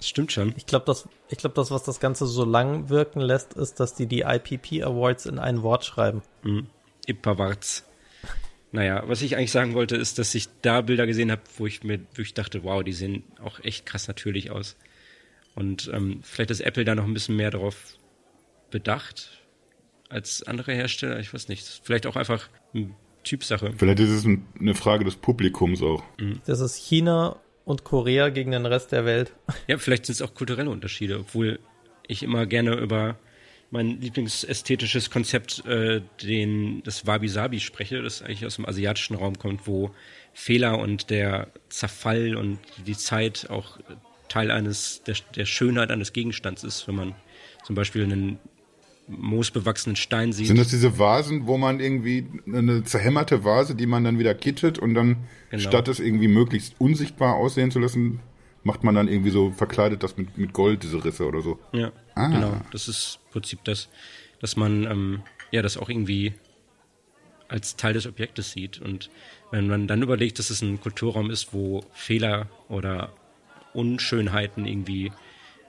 [0.01, 0.55] Das stimmt schon.
[0.57, 3.93] Ich glaube, das, ich glaube, das, was das Ganze so lang wirken lässt, ist, dass
[3.93, 6.23] die die IPP Awards in ein Wort schreiben.
[6.41, 6.65] Mhm.
[7.05, 7.85] Ipawarts.
[8.71, 11.83] Naja, was ich eigentlich sagen wollte, ist, dass ich da Bilder gesehen habe, wo ich
[11.83, 14.75] mir, wo ich dachte, wow, die sehen auch echt krass natürlich aus.
[15.53, 17.75] Und ähm, vielleicht ist Apple da noch ein bisschen mehr darauf
[18.71, 19.29] bedacht
[20.09, 21.19] als andere Hersteller.
[21.19, 21.81] Ich weiß nicht.
[21.83, 22.89] Vielleicht auch einfach eine
[23.23, 23.71] Typsache.
[23.77, 26.03] Vielleicht ist es eine Frage des Publikums auch.
[26.17, 26.41] Mhm.
[26.47, 29.33] Das ist China und Korea gegen den Rest der Welt.
[29.67, 31.59] Ja, vielleicht sind es auch kulturelle Unterschiede, obwohl
[32.07, 33.17] ich immer gerne über
[33.69, 39.65] mein lieblingsästhetisches Konzept, äh, den, das Wabi-Sabi spreche, das eigentlich aus dem asiatischen Raum kommt,
[39.65, 39.91] wo
[40.33, 43.79] Fehler und der Zerfall und die Zeit auch
[44.27, 47.15] Teil eines, der, der Schönheit eines Gegenstands ist, wenn man
[47.63, 48.39] zum Beispiel einen
[49.17, 50.47] moosbewachsenen Stein sieht.
[50.47, 54.79] Sind das diese Vasen, wo man irgendwie eine zerhämmerte Vase, die man dann wieder kittet
[54.79, 55.17] und dann,
[55.49, 55.61] Genau.
[55.63, 58.19] statt es irgendwie möglichst unsichtbar aussehen zu lassen,
[58.63, 61.59] macht man dann irgendwie so, verkleidet das mit, mit Gold, diese Risse oder so.
[61.73, 62.27] Ja, Ah.
[62.27, 62.61] genau.
[62.71, 63.89] Das ist im Prinzip das,
[64.39, 66.33] dass man ähm, ja das auch irgendwie
[67.47, 68.79] als Teil des Objektes sieht.
[68.79, 69.09] Und
[69.51, 73.11] wenn man dann überlegt, dass es ein Kulturraum ist, wo Fehler oder
[73.73, 75.11] Unschönheiten irgendwie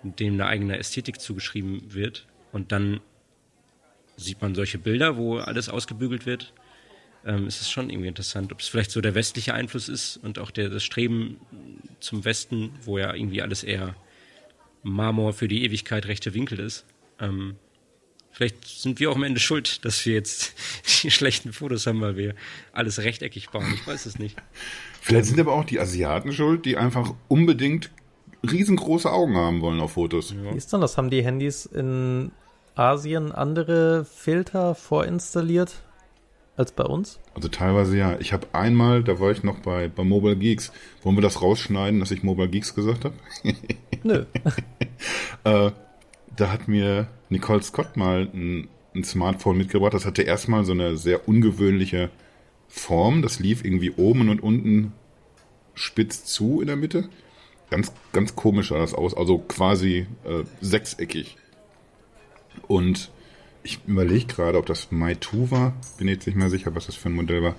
[0.04, 3.00] dem eine eigene Ästhetik zugeschrieben wird und dann
[4.16, 6.52] sieht man solche Bilder, wo alles ausgebügelt wird,
[7.24, 10.38] ähm, ist es schon irgendwie interessant, ob es vielleicht so der westliche Einfluss ist und
[10.38, 11.38] auch der, das Streben
[12.00, 13.94] zum Westen, wo ja irgendwie alles eher
[14.82, 16.84] Marmor für die Ewigkeit rechte Winkel ist.
[17.20, 17.56] Ähm,
[18.30, 20.54] vielleicht sind wir auch am Ende schuld, dass wir jetzt
[21.02, 22.34] die schlechten Fotos haben, weil wir
[22.72, 23.72] alles rechteckig bauen.
[23.74, 24.36] Ich weiß es nicht.
[25.00, 27.90] Vielleicht sind aber auch die Asiaten schuld, die einfach unbedingt
[28.48, 30.34] riesengroße Augen haben wollen auf Fotos.
[30.34, 30.96] Wie ist denn das?
[30.96, 32.32] Haben die Handys in
[32.74, 35.82] Asien andere Filter vorinstalliert
[36.56, 37.18] als bei uns?
[37.34, 38.18] Also teilweise ja.
[38.20, 40.72] Ich habe einmal, da war ich noch bei, bei Mobile Geeks.
[41.02, 43.14] Wollen wir das rausschneiden, dass ich Mobile Geeks gesagt habe?
[44.02, 44.24] Nö.
[45.44, 45.72] Äh,
[46.36, 49.92] da hat mir Nicole Scott mal ein, ein Smartphone mitgebracht.
[49.92, 52.10] Das hatte erstmal so eine sehr ungewöhnliche
[52.68, 53.22] Form.
[53.22, 54.92] Das lief irgendwie oben und unten
[55.74, 57.08] spitz zu in der Mitte.
[57.70, 59.16] Ganz, ganz komisch sah das aus.
[59.16, 61.36] Also quasi äh, sechseckig.
[62.72, 63.10] Und
[63.62, 65.74] ich überlege gerade, ob das Mai 2 war.
[65.98, 67.54] Bin jetzt nicht mehr sicher, was das für ein Modell war.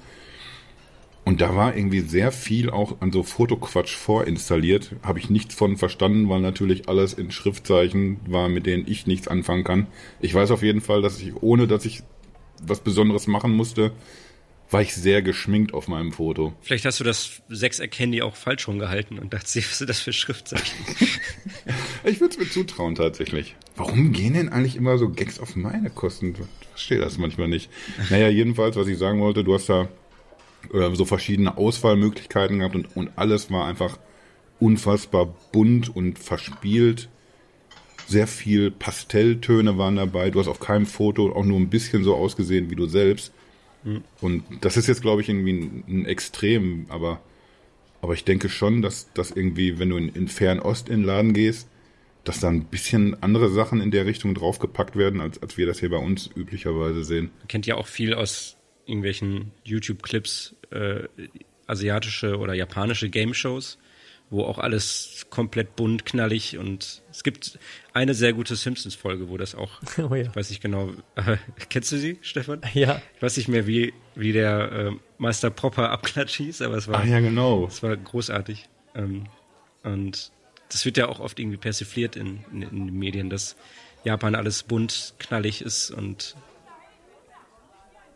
[1.24, 4.96] Und da war irgendwie sehr viel auch an so Fotoquatsch vorinstalliert.
[5.04, 9.28] Habe ich nichts von verstanden, weil natürlich alles in Schriftzeichen war, mit denen ich nichts
[9.28, 9.86] anfangen kann.
[10.20, 12.02] Ich weiß auf jeden Fall, dass ich, ohne dass ich
[12.66, 13.92] was Besonderes machen musste,
[14.74, 16.54] war ich sehr geschminkt auf meinem Foto.
[16.62, 20.86] Vielleicht hast du das Sechseck-Handy auch falsch rumgehalten und dachte, was sind das für Schriftzeichen?
[22.06, 23.56] Ich würde es mir zutrauen tatsächlich.
[23.78, 26.36] Warum gehen denn eigentlich immer so Gags auf meine Kosten?
[26.62, 27.70] Ich verstehe das manchmal nicht.
[28.10, 29.88] Naja, jedenfalls, was ich sagen wollte, du hast da
[30.74, 33.98] äh, so verschiedene Auswahlmöglichkeiten gehabt und, und alles war einfach
[34.60, 37.08] unfassbar bunt und verspielt.
[38.08, 40.30] Sehr viel Pastelltöne waren dabei.
[40.30, 43.32] Du hast auf keinem Foto auch nur ein bisschen so ausgesehen wie du selbst.
[44.22, 47.22] Und das ist jetzt, glaube ich, irgendwie ein, ein Extrem, aber,
[48.02, 51.34] aber ich denke schon, dass, dass irgendwie, wenn du in, in Fernost in den Laden
[51.34, 51.68] gehst,
[52.24, 55.80] dass da ein bisschen andere Sachen in der Richtung draufgepackt werden, als, als wir das
[55.80, 57.32] hier bei uns üblicherweise sehen.
[57.40, 61.08] Man kennt ja auch viel aus irgendwelchen YouTube-Clips, äh,
[61.68, 63.78] asiatische oder japanische Game-Shows,
[64.30, 67.60] wo auch alles komplett bunt, knallig und es gibt
[67.94, 70.24] eine sehr gute Simpsons-Folge, wo das auch, Oh ja.
[70.24, 71.38] ich weiß nicht genau, äh,
[71.70, 72.62] kennst du sie, Stefan?
[72.74, 73.02] Ja.
[73.16, 77.02] Ich weiß nicht mehr, wie, wie der äh, Meister Popper Abklatsch hieß, aber es war,
[77.02, 77.68] Ach ja, genau.
[77.68, 78.68] es war großartig.
[78.96, 79.26] Ähm,
[79.84, 80.32] und
[80.70, 83.56] das wird ja auch oft irgendwie persifliert in, in, in den Medien, dass
[84.04, 86.36] Japan alles bunt, knallig ist und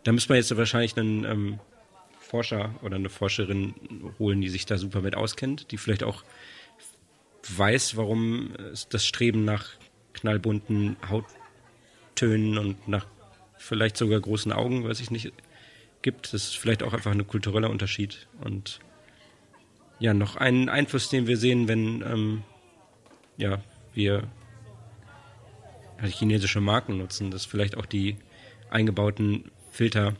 [0.04, 1.60] da müsste man jetzt wahrscheinlich einen ähm,
[2.28, 3.74] Forscher oder eine Forscherin
[4.18, 6.24] holen, die sich da super mit auskennt, die vielleicht auch
[7.56, 8.50] weiß, warum
[8.90, 9.70] das Streben nach
[10.12, 13.06] knallbunten Hauttönen und nach
[13.56, 15.32] vielleicht sogar großen Augen, weiß ich nicht,
[16.02, 16.32] gibt.
[16.34, 18.28] Das ist vielleicht auch einfach ein kultureller Unterschied.
[18.40, 18.80] Und
[19.98, 22.42] ja, noch einen Einfluss, den wir sehen, wenn ähm,
[23.38, 23.62] ja,
[23.94, 24.24] wir
[26.00, 28.16] halt chinesische Marken nutzen, dass vielleicht auch die
[28.70, 30.14] eingebauten Filter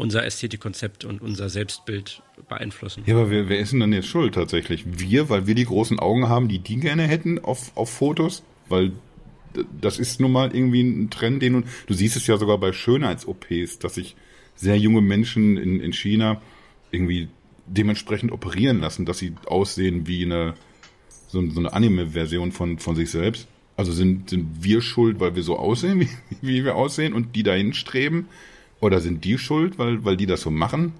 [0.00, 3.04] unser Ästhetikkonzept und unser Selbstbild beeinflussen.
[3.06, 4.84] Ja, aber wer, wer ist denn dann jetzt schuld tatsächlich?
[4.86, 8.42] Wir, weil wir die großen Augen haben, die die gerne hätten auf, auf Fotos?
[8.68, 8.92] Weil
[9.80, 12.72] das ist nun mal irgendwie ein Trend, den du, du siehst es ja sogar bei
[12.72, 14.16] Schönheits-OPs, dass sich
[14.56, 16.40] sehr junge Menschen in, in China
[16.90, 17.28] irgendwie
[17.66, 20.54] dementsprechend operieren lassen, dass sie aussehen wie eine,
[21.28, 23.48] so, so eine Anime-Version von, von sich selbst.
[23.76, 26.08] Also sind, sind wir schuld, weil wir so aussehen, wie,
[26.42, 28.28] wie wir aussehen und die dahin streben?
[28.80, 30.94] Oder sind die schuld, weil, weil die das so machen?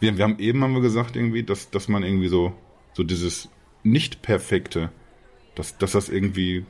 [0.00, 2.52] Wir, wir haben eben haben wir gesagt irgendwie, dass, dass man irgendwie so,
[2.92, 3.48] so dieses
[3.82, 4.90] Nicht-Perfekte,
[5.54, 6.64] dass, dass das irgendwie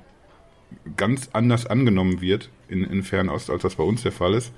[0.96, 4.52] ganz anders angenommen wird in, in Fernost, als das bei uns der Fall ist.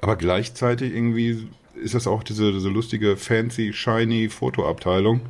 [0.00, 5.20] Aber gleichzeitig irgendwie ist das auch diese, diese lustige, fancy, shiny Fotoabteilung,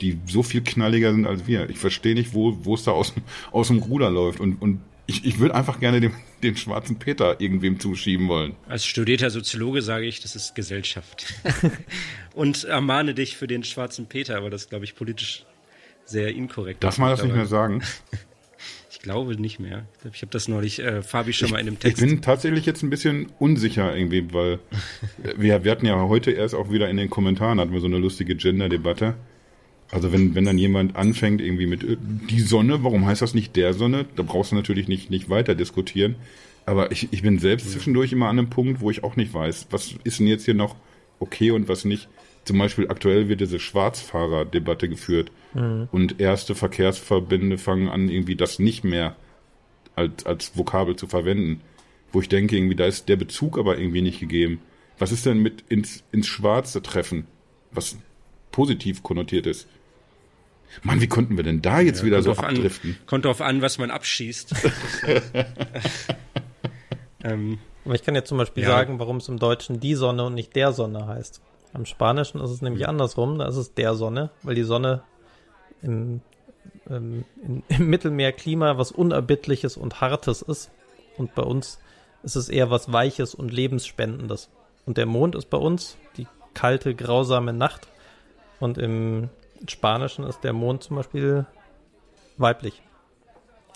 [0.00, 1.70] die so viel knalliger sind als wir.
[1.70, 4.40] Ich verstehe nicht, wo, es da aus, dem- aus dem Ruder läuft.
[4.40, 6.12] Und, und ich, ich würde einfach gerne den,
[6.42, 8.54] den schwarzen Peter irgendwem zuschieben wollen.
[8.68, 11.34] Als studierter Soziologe sage ich, das ist Gesellschaft.
[12.34, 15.44] und ermahne dich für den schwarzen Peter, aber das glaube ich, politisch
[16.04, 16.82] sehr inkorrekt.
[16.82, 17.82] Darf man das nicht mehr sagen?
[18.90, 19.86] Ich glaube nicht mehr.
[20.04, 22.02] Ich, ich habe das neulich äh, Fabi schon mal in einem Ich Text.
[22.02, 24.58] bin tatsächlich jetzt ein bisschen unsicher irgendwie, weil
[25.36, 27.98] wir, wir hatten ja heute erst auch wieder in den Kommentaren hatten wir so eine
[27.98, 29.14] lustige Gender-Debatte.
[29.90, 31.96] Also wenn, wenn dann jemand anfängt irgendwie mit äh,
[32.28, 34.06] die Sonne, warum heißt das nicht der Sonne?
[34.16, 36.16] Da brauchst du natürlich nicht, nicht weiter diskutieren.
[36.66, 39.68] Aber ich, ich bin selbst zwischendurch immer an einem Punkt, wo ich auch nicht weiß,
[39.70, 40.76] was ist denn jetzt hier noch
[41.18, 42.08] okay und was nicht.
[42.44, 45.88] Zum Beispiel aktuell wird diese Schwarzfahrer-Debatte geführt mhm.
[45.92, 49.16] und erste Verkehrsverbände fangen an, irgendwie das nicht mehr
[49.96, 51.62] als, als Vokabel zu verwenden.
[52.12, 54.60] Wo ich denke, irgendwie, da ist der Bezug aber irgendwie nicht gegeben.
[54.98, 57.26] Was ist denn mit ins, ins Schwarze treffen?
[57.70, 57.98] Was
[58.50, 59.68] positiv konnotiert ist.
[60.82, 62.96] Mann, wie konnten wir denn da jetzt ja, wieder so abdriften?
[63.00, 64.54] An, kommt drauf an, was man abschießt.
[67.24, 68.70] ähm, Aber ich kann jetzt zum Beispiel ja.
[68.70, 71.40] sagen, warum es im Deutschen die Sonne und nicht der Sonne heißt.
[71.72, 72.90] Am Spanischen ist es nämlich mhm.
[72.90, 75.02] andersrum, da ist es der Sonne, weil die Sonne
[75.82, 76.20] im,
[76.88, 80.70] ähm, im, im Mittelmeerklima was Unerbittliches und Hartes ist.
[81.16, 81.78] Und bei uns
[82.22, 84.48] ist es eher was Weiches und Lebensspendendes.
[84.86, 87.88] Und der Mond ist bei uns die kalte, grausame Nacht.
[88.60, 89.28] Und im
[89.66, 91.46] Spanischen ist der Mond zum Beispiel
[92.36, 92.82] weiblich.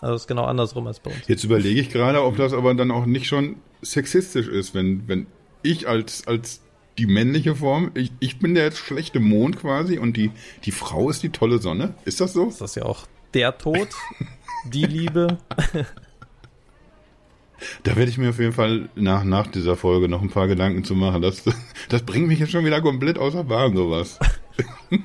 [0.01, 1.29] Also ist genau andersrum als bei uns.
[1.29, 5.27] Jetzt überlege ich gerade, ob das aber dann auch nicht schon sexistisch ist, wenn, wenn
[5.63, 6.61] ich als, als
[6.99, 10.31] die männliche Form, ich, ich bin der schlechte Mond quasi und die,
[10.65, 11.95] die Frau ist die tolle Sonne.
[12.05, 12.49] Ist das so?
[12.49, 13.89] Ist das ja auch der Tod,
[14.67, 15.39] die Liebe.
[17.85, 20.83] Da werde ich mir auf jeden Fall nach, nach dieser Folge noch ein paar Gedanken
[20.83, 21.23] zu machen.
[21.23, 21.45] Das,
[21.89, 24.19] das bringt mich jetzt schon wieder komplett außer Bahn, sowas.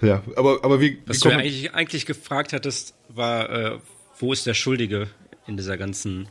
[0.00, 0.98] ja, aber, aber wie.
[1.06, 3.78] Was wie du eigentlich, eigentlich gefragt hattest, war, äh,
[4.18, 5.08] wo ist der Schuldige
[5.46, 6.28] in dieser ganzen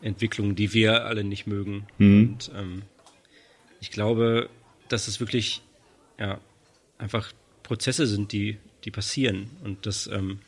[0.00, 1.86] Entwicklung, die wir alle nicht mögen?
[1.98, 2.22] Mhm.
[2.22, 2.82] Und ähm,
[3.80, 4.48] ich glaube,
[4.88, 5.62] dass es wirklich
[6.18, 6.40] ja,
[6.98, 7.32] einfach
[7.62, 10.38] Prozesse sind, die, die passieren und dass ähm,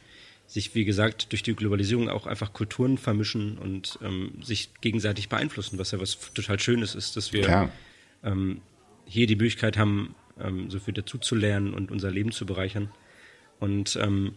[0.47, 5.79] sich, wie gesagt, durch die Globalisierung auch einfach Kulturen vermischen und ähm, sich gegenseitig beeinflussen,
[5.79, 7.71] was ja was total Schönes ist, dass wir
[8.25, 8.63] ähm,
[9.05, 12.91] hier die Möglichkeit haben, ähm, so viel dazu zu lernen und unser Leben zu bereichern.
[13.61, 14.35] Und ähm,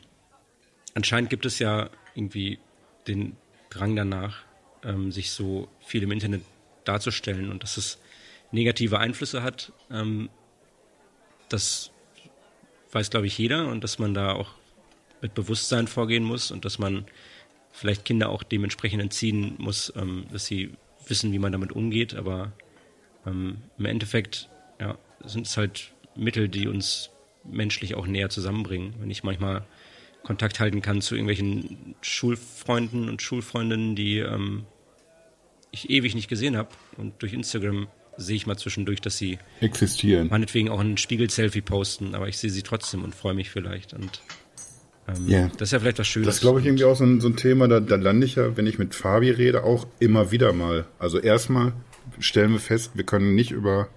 [0.93, 2.59] anscheinend gibt es ja irgendwie
[3.07, 3.35] den
[3.69, 4.43] Drang danach,
[4.83, 6.41] ähm, sich so viel im Internet
[6.83, 7.99] darzustellen und dass es
[8.51, 9.71] negative Einflüsse hat.
[9.89, 10.29] Ähm,
[11.49, 11.91] das
[12.91, 14.53] weiß, glaube ich, jeder und dass man da auch
[15.21, 17.05] mit Bewusstsein vorgehen muss und dass man
[17.71, 20.71] vielleicht Kinder auch dementsprechend entziehen muss, ähm, dass sie
[21.07, 22.15] wissen, wie man damit umgeht.
[22.15, 22.51] Aber
[23.25, 24.49] ähm, im Endeffekt
[24.81, 27.11] ja, sind es halt Mittel, die uns
[27.43, 28.95] menschlich auch näher zusammenbringen.
[28.99, 29.65] Wenn ich manchmal
[30.23, 34.65] Kontakt halten kann zu irgendwelchen Schulfreunden und Schulfreundinnen, die ähm,
[35.71, 36.69] ich ewig nicht gesehen habe.
[36.97, 40.27] Und durch Instagram sehe ich mal zwischendurch, dass sie existieren.
[40.29, 43.93] Meinetwegen auch ein Spiegel-Selfie posten, aber ich sehe sie trotzdem und freue mich vielleicht.
[43.93, 44.21] Und
[45.07, 45.51] ähm, yeah.
[45.57, 46.27] das ist ja vielleicht was Schönes.
[46.27, 48.57] Das glaube ich irgendwie auch so ein, so ein Thema, da, da lande ich ja,
[48.57, 50.85] wenn ich mit Fabi rede, auch immer wieder mal.
[50.99, 51.73] Also erstmal
[52.19, 53.89] stellen wir fest, wir können nicht über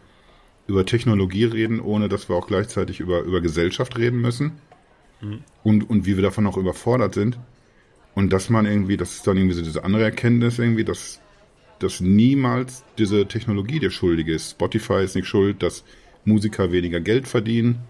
[0.67, 4.53] über Technologie reden, ohne dass wir auch gleichzeitig über, über Gesellschaft reden müssen.
[5.21, 5.41] Mhm.
[5.62, 7.39] Und, und wie wir davon auch überfordert sind.
[8.15, 11.21] Und dass man irgendwie, das ist dann irgendwie so diese andere Erkenntnis irgendwie, dass,
[11.81, 14.53] dass niemals diese Technologie der Schuldige ist.
[14.53, 15.85] Spotify ist nicht schuld, dass
[16.25, 17.81] Musiker weniger Geld verdienen.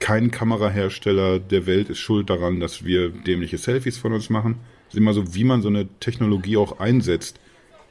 [0.00, 4.56] Kein Kamerahersteller der Welt ist schuld daran, dass wir dämliche Selfies von uns machen.
[4.88, 7.38] Es ist immer so, wie man so eine Technologie auch einsetzt.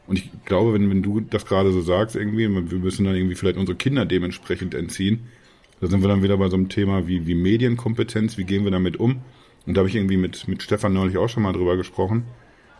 [0.07, 3.35] Und ich glaube, wenn, wenn du das gerade so sagst, irgendwie, wir müssen dann irgendwie
[3.35, 5.27] vielleicht unsere Kinder dementsprechend entziehen,
[5.79, 8.71] da sind wir dann wieder bei so einem Thema wie, wie Medienkompetenz, wie gehen wir
[8.71, 9.21] damit um?
[9.65, 12.25] Und da habe ich irgendwie mit, mit Stefan neulich auch schon mal drüber gesprochen.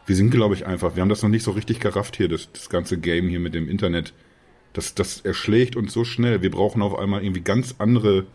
[0.06, 2.52] Wir sind, glaube ich, einfach, wir haben das noch nicht so richtig gerafft hier, das,
[2.52, 4.14] das ganze Game hier mit dem Internet.
[4.74, 6.42] Das, das erschlägt uns so schnell.
[6.42, 8.26] Wir brauchen auf einmal irgendwie ganz andere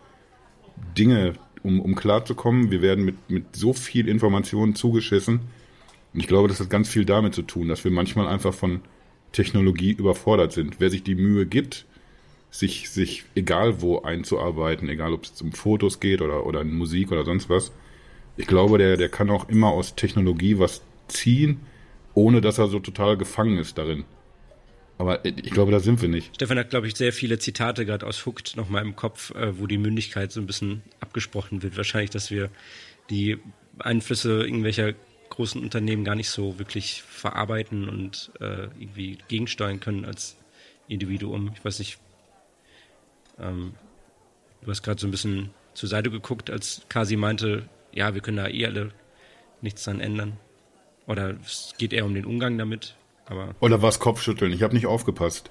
[0.96, 2.70] Dinge, um, um klarzukommen.
[2.70, 5.40] Wir werden mit, mit so viel Informationen zugeschissen
[6.16, 8.80] und ich glaube, das hat ganz viel damit zu tun, dass wir manchmal einfach von
[9.32, 10.76] Technologie überfordert sind.
[10.80, 11.84] Wer sich die Mühe gibt,
[12.50, 17.12] sich, sich egal wo einzuarbeiten, egal ob es um Fotos geht oder, oder in Musik
[17.12, 17.70] oder sonst was,
[18.38, 21.60] ich glaube, der, der kann auch immer aus Technologie was ziehen,
[22.14, 24.04] ohne dass er so total gefangen ist darin.
[24.96, 26.34] Aber ich glaube, da sind wir nicht.
[26.36, 29.66] Stefan hat, glaube ich, sehr viele Zitate gerade aus Hooked nochmal im Kopf, äh, wo
[29.66, 31.76] die Mündigkeit so ein bisschen abgesprochen wird.
[31.76, 32.48] Wahrscheinlich, dass wir
[33.10, 33.36] die
[33.78, 34.94] Einflüsse irgendwelcher
[35.36, 40.36] großen Unternehmen gar nicht so wirklich verarbeiten und äh, irgendwie gegensteuern können als
[40.88, 41.52] Individuum.
[41.54, 41.98] Ich weiß nicht,
[43.38, 43.74] ähm,
[44.62, 48.38] du hast gerade so ein bisschen zur Seite geguckt, als Kasi meinte, ja, wir können
[48.38, 48.92] da eh alle
[49.60, 50.38] nichts dran ändern.
[51.06, 52.96] Oder es geht eher um den Umgang damit.
[53.26, 54.52] Aber Oder was Kopfschütteln?
[54.52, 55.50] Ich habe nicht aufgepasst.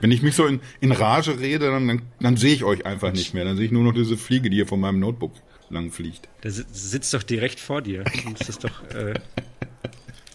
[0.00, 3.12] Wenn ich mich so in, in Rage rede, dann, dann, dann sehe ich euch einfach
[3.12, 3.44] nicht mehr.
[3.44, 5.32] Dann sehe ich nur noch diese Fliege, die hier von meinem Notebook
[5.70, 6.28] lang fliegt.
[6.42, 8.04] Der sitzt doch direkt vor dir.
[8.38, 8.82] Das ist doch.
[8.94, 9.14] Äh,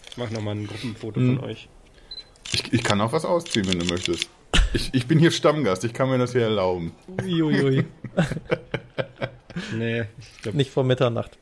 [0.10, 1.38] ich mach nochmal ein Gruppenfoto hm.
[1.38, 1.70] von euch.
[2.54, 4.30] Ich, ich kann auch was ausziehen, wenn du möchtest.
[4.74, 6.94] Ich, ich bin hier Stammgast, ich kann mir das hier erlauben.
[7.22, 7.86] Uiuiui.
[9.72, 11.38] Nee, ich glaub, Nicht vor Mitternacht.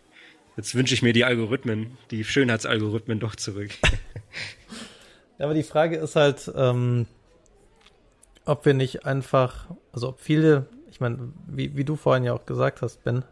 [0.57, 3.71] jetzt wünsche ich mir die Algorithmen, die Schönheitsalgorithmen doch zurück.
[5.37, 7.07] Ja, aber die Frage ist halt, ähm,
[8.45, 12.45] ob wir nicht einfach, also ob viele, ich meine, wie, wie du vorhin ja auch
[12.45, 13.25] gesagt hast, Ben,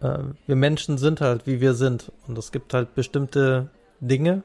[0.00, 2.12] äh, wir Menschen sind halt, wie wir sind.
[2.26, 3.68] Und es gibt halt bestimmte
[4.00, 4.42] Dinge,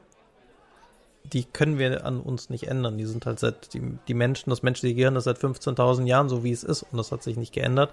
[1.24, 2.98] die können wir an uns nicht ändern.
[2.98, 6.44] Die sind halt seit, die, die Menschen, das menschliche Gehirn ist seit 15.000 Jahren so,
[6.44, 6.82] wie es ist.
[6.82, 7.90] Und das hat sich nicht geändert.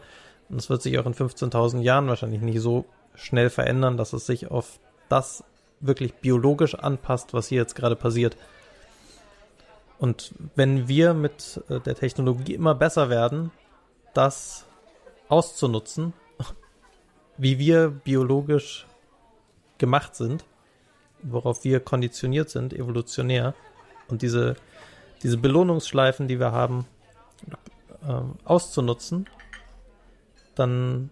[0.49, 2.85] Und es wird sich auch in 15.000 Jahren wahrscheinlich nicht so
[3.15, 5.43] schnell verändern, dass es sich auf das
[5.79, 8.35] wirklich biologisch anpasst, was hier jetzt gerade passiert.
[9.97, 13.51] Und wenn wir mit äh, der Technologie immer besser werden,
[14.13, 14.65] das
[15.29, 16.13] auszunutzen,
[17.41, 18.85] wie wir biologisch
[19.79, 20.45] gemacht sind,
[21.23, 23.55] worauf wir konditioniert sind, evolutionär,
[24.07, 24.55] und diese,
[25.23, 26.85] diese Belohnungsschleifen, die wir haben,
[28.07, 29.27] ähm, auszunutzen,
[30.53, 31.09] dann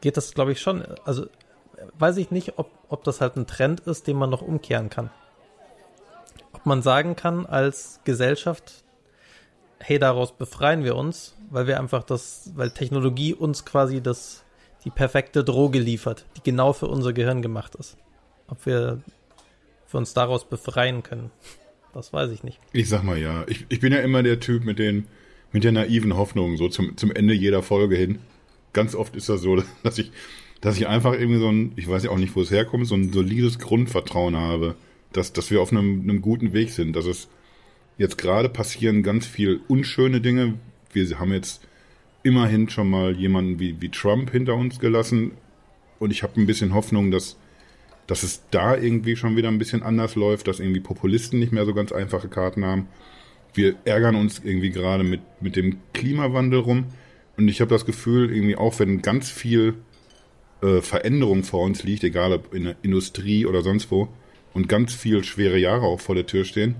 [0.00, 0.84] geht das, glaube ich, schon.
[1.04, 1.26] Also
[1.98, 5.10] weiß ich nicht, ob, ob das halt ein Trend ist, den man noch umkehren kann.
[6.52, 8.82] Ob man sagen kann als Gesellschaft,
[9.78, 14.41] hey, daraus befreien wir uns, weil wir einfach das, weil Technologie uns quasi das,
[14.84, 17.96] die perfekte Droge liefert, die genau für unser Gehirn gemacht ist.
[18.48, 19.02] Ob wir
[19.86, 21.30] für uns daraus befreien können,
[21.92, 22.58] das weiß ich nicht.
[22.72, 23.44] Ich sag mal ja.
[23.48, 25.06] Ich, ich bin ja immer der Typ mit den
[25.52, 28.18] mit der naiven Hoffnung, so zum, zum Ende jeder Folge hin.
[28.72, 30.10] Ganz oft ist das so, dass ich,
[30.60, 32.94] dass ich einfach irgendwie so ein, ich weiß ja auch nicht, wo es herkommt, so
[32.94, 34.74] ein solides Grundvertrauen habe,
[35.12, 36.96] dass, dass wir auf einem, einem guten Weg sind.
[36.96, 37.28] Dass es
[37.98, 40.54] jetzt gerade passieren ganz viel unschöne Dinge.
[40.92, 41.62] Wir haben jetzt
[42.22, 45.32] immerhin schon mal jemanden wie, wie Trump hinter uns gelassen.
[45.98, 47.36] Und ich habe ein bisschen Hoffnung, dass,
[48.06, 51.64] dass es da irgendwie schon wieder ein bisschen anders läuft, dass irgendwie Populisten nicht mehr
[51.64, 52.88] so ganz einfache Karten haben.
[53.54, 56.86] Wir ärgern uns irgendwie gerade mit, mit dem Klimawandel rum.
[57.36, 59.74] Und ich habe das Gefühl, irgendwie auch wenn ganz viel
[60.62, 64.08] äh, Veränderung vor uns liegt, egal ob in der Industrie oder sonst wo,
[64.54, 66.76] und ganz viel schwere Jahre auch vor der Tür stehen,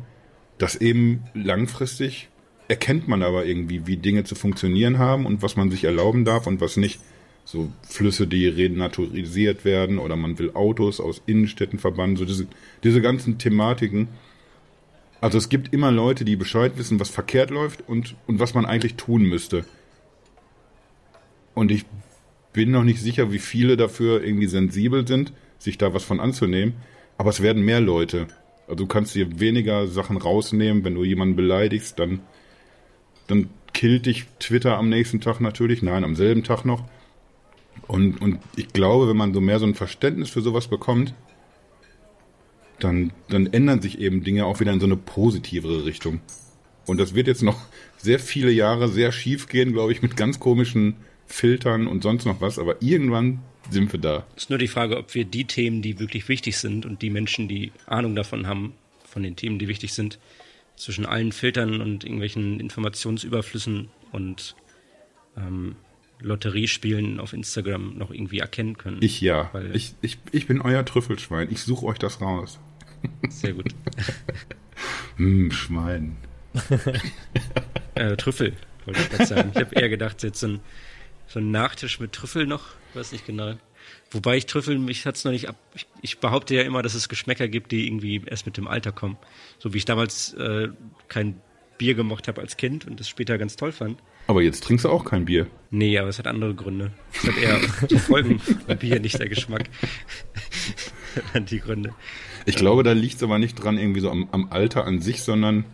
[0.59, 2.29] dass eben langfristig
[2.73, 6.47] erkennt man aber irgendwie, wie Dinge zu funktionieren haben und was man sich erlauben darf
[6.47, 7.01] und was nicht.
[7.45, 12.47] So Flüsse, die renaturisiert werden oder man will Autos aus Innenstädten verbannen, so diese,
[12.83, 14.09] diese ganzen Thematiken.
[15.21, 18.65] Also es gibt immer Leute, die Bescheid wissen, was verkehrt läuft und, und was man
[18.65, 19.67] eigentlich tun müsste.
[21.53, 21.85] Und ich
[22.55, 26.73] bin noch nicht sicher, wie viele dafür irgendwie sensibel sind, sich da was von anzunehmen.
[27.19, 28.29] Aber es werden mehr Leute.
[28.67, 32.21] Also du kannst dir weniger Sachen rausnehmen, wenn du jemanden beleidigst, dann,
[33.33, 36.85] dann killt dich Twitter am nächsten Tag natürlich, nein, am selben Tag noch.
[37.89, 41.15] Und, und ich glaube, wenn man so mehr so ein Verständnis für sowas bekommt,
[42.79, 46.21] dann, dann ändern sich eben Dinge auch wieder in so eine positivere Richtung.
[46.87, 47.59] Und das wird jetzt noch
[47.97, 52.41] sehr viele Jahre sehr schief gehen, glaube ich, mit ganz komischen Filtern und sonst noch
[52.41, 54.27] was, aber irgendwann sind wir da.
[54.37, 57.11] Es ist nur die Frage, ob wir die Themen, die wirklich wichtig sind und die
[57.11, 58.75] Menschen, die Ahnung davon haben,
[59.05, 60.19] von den Themen, die wichtig sind,
[60.77, 64.57] zwischen allen Filtern und irgendwelchen Informationsüberflüssen und
[65.37, 65.77] ähm,
[66.21, 68.99] Lotteriespielen auf Instagram noch irgendwie erkennen können.
[69.01, 69.51] Ich ja.
[69.73, 71.49] Ich, ich, ich bin euer Trüffelschwein.
[71.51, 72.59] Ich suche euch das raus.
[73.29, 73.75] Sehr gut.
[75.17, 76.17] Hm, Schwein.
[77.95, 78.55] äh, Trüffel,
[78.85, 79.51] wollte ich gerade sagen.
[79.55, 80.61] Ich habe eher gedacht, jetzt so ein,
[81.29, 83.55] so ein Nachtisch mit Trüffel noch, weiß nicht genau.
[84.11, 85.57] Wobei ich Trüffel, mich hat's noch nicht ab.
[85.75, 88.93] Ich, ich behaupte ja immer, dass es Geschmäcker gibt, die irgendwie erst mit dem Alter
[88.93, 89.17] kommen.
[89.59, 90.69] So wie ich damals äh,
[91.09, 91.41] kein
[91.79, 93.99] Bier gemocht habe als Kind und das später ganz toll fand.
[94.27, 95.47] Aber jetzt trinkst du auch kein Bier.
[95.71, 96.93] Nee, aber es hat andere Gründe.
[97.13, 99.65] Es hat eher die Folgen vom Bier, nicht der Geschmack.
[101.51, 101.95] Die Gründe.
[102.47, 105.23] Ich glaube, da liegt es aber nicht dran irgendwie so am, am Alter an sich,
[105.23, 105.65] sondern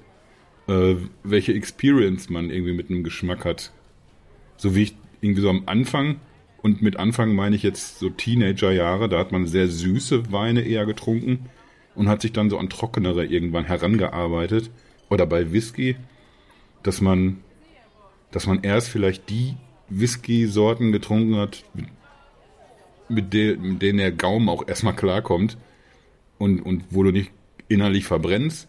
[0.67, 3.73] äh, welche Experience man irgendwie mit einem Geschmack hat.
[4.57, 6.21] So wie ich irgendwie so am Anfang,
[6.63, 10.87] und mit Anfang meine ich jetzt so Teenagerjahre, da hat man sehr süße Weine eher
[10.87, 11.47] getrunken
[11.95, 14.71] und hat sich dann so an trockenere irgendwann herangearbeitet.
[15.09, 15.97] Oder bei Whisky,
[16.83, 17.39] dass man,
[18.31, 19.55] dass man erst vielleicht die
[19.89, 21.65] Whisky-Sorten getrunken hat,
[23.09, 25.57] mit, de, mit denen der Gaumen auch erstmal klarkommt
[26.39, 27.31] und, und wo du nicht
[27.69, 28.69] innerlich verbrennst.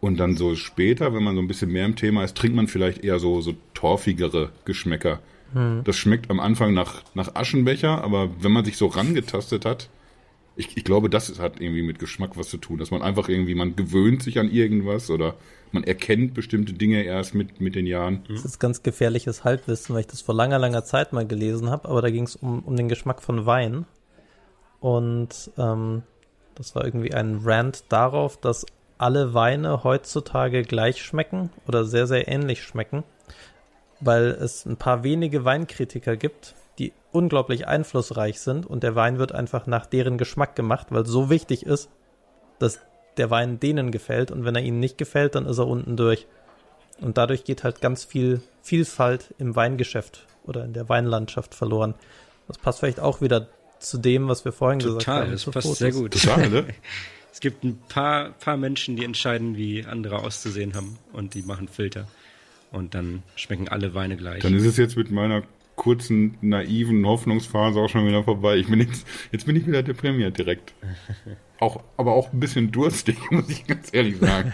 [0.00, 2.68] Und dann so später, wenn man so ein bisschen mehr im Thema ist, trinkt man
[2.68, 5.20] vielleicht eher so, so torfigere Geschmäcker.
[5.84, 9.88] Das schmeckt am Anfang nach, nach Aschenbecher, aber wenn man sich so rangetastet hat,
[10.56, 13.54] ich, ich glaube, das hat irgendwie mit Geschmack was zu tun, dass man einfach irgendwie,
[13.54, 15.34] man gewöhnt sich an irgendwas oder
[15.72, 18.24] man erkennt bestimmte Dinge erst mit, mit den Jahren.
[18.28, 21.88] Das ist ganz gefährliches Halbwissen, weil ich das vor langer, langer Zeit mal gelesen habe,
[21.88, 23.84] aber da ging es um, um den Geschmack von Wein.
[24.80, 26.02] Und ähm,
[26.54, 28.64] das war irgendwie ein Rant darauf, dass
[28.98, 33.04] alle Weine heutzutage gleich schmecken oder sehr, sehr ähnlich schmecken,
[34.00, 39.32] weil es ein paar wenige Weinkritiker gibt, die unglaublich einflussreich sind und der Wein wird
[39.32, 41.88] einfach nach deren Geschmack gemacht, weil es so wichtig ist,
[42.58, 42.80] dass
[43.16, 46.26] der Wein denen gefällt und wenn er ihnen nicht gefällt, dann ist er unten durch.
[47.00, 51.94] Und dadurch geht halt ganz viel Vielfalt im Weingeschäft oder in der Weinlandschaft verloren.
[52.48, 55.32] Das passt vielleicht auch wieder zu dem, was wir vorhin Total, gesagt haben.
[55.32, 55.78] das zu passt Fotos.
[55.78, 56.12] sehr gut.
[56.12, 56.66] Total, ne?
[57.32, 61.68] Es gibt ein paar, paar Menschen, die entscheiden, wie andere auszusehen haben und die machen
[61.68, 62.08] Filter.
[62.76, 64.42] Und dann schmecken alle Weine gleich.
[64.42, 65.44] Dann ist es jetzt mit meiner
[65.76, 68.56] kurzen, naiven Hoffnungsphase auch schon wieder vorbei.
[68.56, 70.74] Ich bin jetzt, jetzt bin ich wieder deprimiert direkt.
[71.58, 74.52] Auch, aber auch ein bisschen durstig, muss ich ganz ehrlich sagen.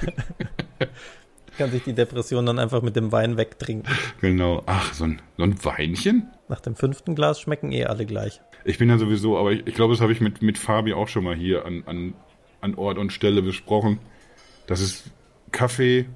[1.59, 3.93] Kann sich die Depression dann einfach mit dem Wein wegtrinken.
[4.21, 4.63] genau.
[4.67, 6.29] Ach, so ein, so ein Weinchen?
[6.49, 8.41] Nach dem fünften Glas schmecken eh alle gleich.
[8.65, 11.09] Ich bin ja sowieso, aber ich, ich glaube, das habe ich mit, mit Fabi auch
[11.09, 12.15] schon mal hier an, an,
[12.61, 13.99] an Ort und Stelle besprochen.
[14.69, 15.11] Das ist
[15.51, 16.07] Kaffee,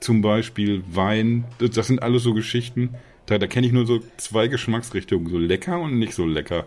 [0.00, 2.94] zum Beispiel Wein, das, sind alles so Geschichten.
[3.26, 6.66] Da, da kenne ich nur so zwei Geschmacksrichtungen, so lecker und nicht so lecker.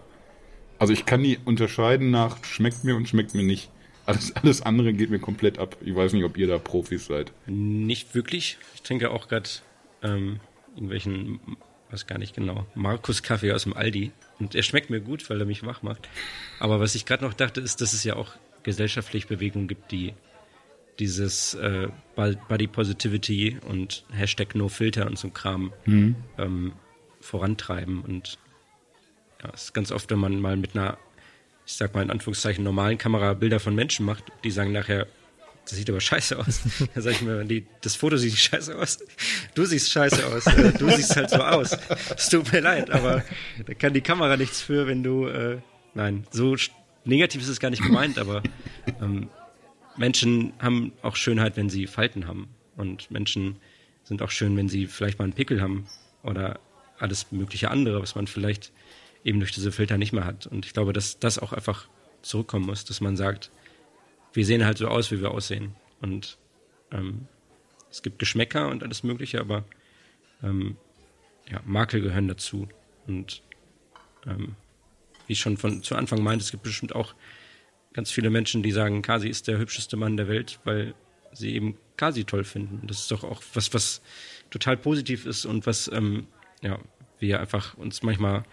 [0.79, 3.69] Also ich kann die unterscheiden nach schmeckt mir und schmeckt mir nicht.
[4.05, 5.77] Alles, alles andere geht mir komplett ab.
[5.81, 7.31] Ich weiß nicht, ob ihr da Profis seid.
[7.45, 8.57] Nicht wirklich.
[8.73, 9.49] Ich trinke auch gerade
[10.03, 10.39] ähm,
[10.75, 11.39] irgendwelchen,
[11.91, 14.11] weiß gar nicht genau, Markus-Kaffee aus dem Aldi.
[14.39, 16.09] Und er schmeckt mir gut, weil er mich wach macht.
[16.59, 20.13] Aber was ich gerade noch dachte, ist, dass es ja auch gesellschaftlich Bewegungen gibt, die
[20.99, 25.73] dieses äh, Body Positivity und Hashtag No Filter und so Kram
[26.37, 26.73] ähm,
[27.19, 28.01] vorantreiben.
[28.01, 28.37] Und
[29.43, 30.97] ja, es ist ganz oft, wenn man mal mit einer,
[31.65, 35.07] ich sag mal in Anführungszeichen, normalen Kamera Bilder von Menschen macht, die sagen nachher,
[35.65, 36.61] das sieht aber scheiße aus.
[36.93, 38.99] Da sag ich mir, die, das Foto sieht scheiße aus.
[39.55, 40.47] Du siehst scheiße aus.
[40.47, 41.77] Äh, du siehst halt so aus.
[42.15, 43.23] Es tut mir leid, aber
[43.65, 45.59] da kann die Kamera nichts für, wenn du, äh,
[45.93, 46.55] nein, so
[47.05, 48.43] negativ ist es gar nicht gemeint, aber
[49.01, 49.29] ähm,
[49.97, 52.49] Menschen haben auch Schönheit, wenn sie Falten haben.
[52.77, 53.57] Und Menschen
[54.03, 55.87] sind auch schön, wenn sie vielleicht mal einen Pickel haben
[56.23, 56.59] oder
[56.97, 58.71] alles mögliche andere, was man vielleicht
[59.23, 60.47] eben durch diese Filter nicht mehr hat.
[60.47, 61.87] Und ich glaube, dass das auch einfach
[62.21, 63.51] zurückkommen muss, dass man sagt,
[64.33, 65.75] wir sehen halt so aus, wie wir aussehen.
[65.99, 66.37] Und
[66.91, 67.27] ähm,
[67.89, 69.65] es gibt Geschmäcker und alles Mögliche, aber
[70.41, 70.77] ähm,
[71.49, 72.67] ja, Makel gehören dazu.
[73.07, 73.41] Und
[74.25, 74.55] ähm,
[75.27, 77.13] wie ich schon von zu Anfang meinte, es gibt bestimmt auch
[77.93, 80.93] ganz viele Menschen, die sagen, Kasi ist der hübscheste Mann der Welt, weil
[81.33, 82.87] sie eben Kasi toll finden.
[82.87, 84.01] Das ist doch auch was, was
[84.49, 86.27] total positiv ist und was ähm,
[86.61, 86.79] ja,
[87.19, 88.43] wir einfach uns manchmal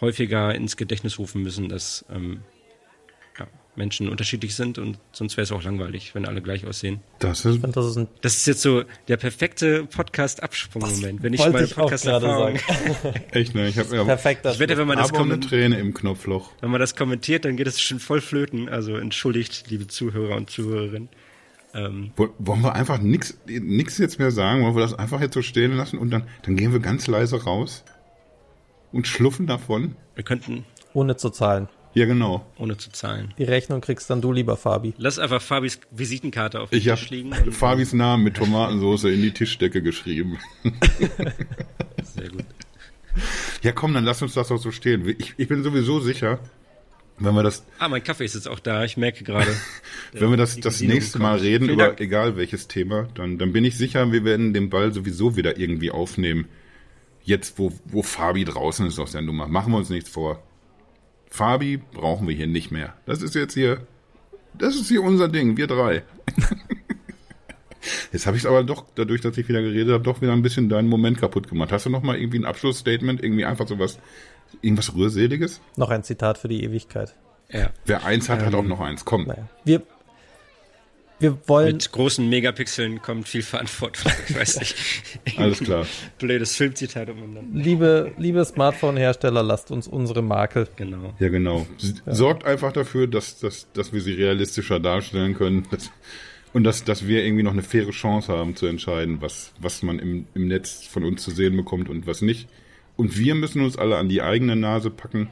[0.00, 2.42] häufiger ins Gedächtnis rufen müssen, dass ähm,
[3.74, 7.00] Menschen unterschiedlich sind und sonst wäre es auch langweilig, wenn alle gleich aussehen.
[7.20, 11.22] Das ist Ich finde, das ist ein Das ist jetzt so der perfekte Podcast-Absprungmoment.
[11.22, 13.14] Wenn ich meine ich gerade Podcast-Erfahrung, sagen.
[13.30, 13.68] echt, ne?
[13.68, 16.50] Ich habe ja Perfekter ich wette, wenn man das eine Träne im Knopfloch.
[16.60, 18.68] wenn man das kommentiert, dann geht es schon voll flöten.
[18.68, 21.08] Also entschuldigt, liebe Zuhörer und Zuhörerinnen.
[21.74, 24.62] Ähm, Woll- Wollen wir einfach nix jetzt mehr sagen?
[24.64, 27.42] Wollen wir das einfach jetzt so stehen lassen und dann, dann gehen wir ganz leise
[27.44, 27.84] raus
[28.92, 29.96] und schluffen davon?
[30.14, 31.68] wir könnten, ohne zu zahlen.
[31.94, 32.44] Ja, genau.
[32.58, 33.34] ohne zu zahlen.
[33.36, 34.94] Die Rechnung kriegst dann du, lieber Fabi.
[34.96, 37.32] Lass einfach Fabis Visitenkarte auf den Ich Tisch liegen.
[37.52, 40.38] Fabis Namen mit Tomatensauce in die Tischdecke geschrieben.
[42.02, 42.44] Sehr gut.
[43.62, 45.06] Ja, komm, dann lass uns das auch so stehen.
[45.18, 46.38] Ich, ich bin sowieso sicher,
[47.18, 48.84] wenn wir das, Ah, mein Kaffee ist jetzt auch da.
[48.84, 49.54] Ich merke gerade.
[50.12, 52.00] wenn wir das das nächste Mal reden Vielen über Dank.
[52.00, 55.90] egal welches Thema, dann, dann bin ich sicher, wir werden den Ball sowieso wieder irgendwie
[55.90, 56.48] aufnehmen.
[57.22, 59.46] Jetzt, wo, wo Fabi draußen ist aus der Nummer.
[59.46, 60.42] Machen wir uns nichts vor.
[61.32, 62.92] Fabi brauchen wir hier nicht mehr.
[63.06, 63.86] Das ist jetzt hier,
[64.52, 66.02] das ist hier unser Ding, wir drei.
[68.12, 70.68] Jetzt habe ich aber doch, dadurch, dass ich wieder geredet habe, doch wieder ein bisschen
[70.68, 71.72] deinen Moment kaputt gemacht.
[71.72, 73.98] Hast du noch mal irgendwie ein Abschlussstatement, irgendwie einfach sowas,
[74.60, 75.60] irgendwas Rührseliges?
[75.76, 77.16] Noch ein Zitat für die Ewigkeit.
[77.50, 77.70] Ja.
[77.86, 79.04] Wer eins hat, hat auch noch eins.
[79.04, 79.26] Komm.
[79.26, 79.48] Naja.
[79.64, 79.82] Wir,
[81.22, 84.12] wir wollen, Mit großen Megapixeln kommt viel Verantwortung.
[84.28, 84.76] Ich weiß nicht.
[85.36, 85.86] Alles klar.
[86.18, 87.42] Blödes Filmzitat umeinander.
[87.52, 90.68] liebe, liebe Smartphone-Hersteller, lasst uns unsere Makel.
[90.76, 91.14] Genau.
[91.18, 91.66] Ja, genau.
[92.06, 95.66] Sorgt einfach dafür, dass, dass, dass wir sie realistischer darstellen können.
[95.70, 95.90] Dass,
[96.52, 99.98] und dass, dass wir irgendwie noch eine faire Chance haben zu entscheiden, was, was man
[99.98, 102.48] im, im Netz von uns zu sehen bekommt und was nicht.
[102.96, 105.28] Und wir müssen uns alle an die eigene Nase packen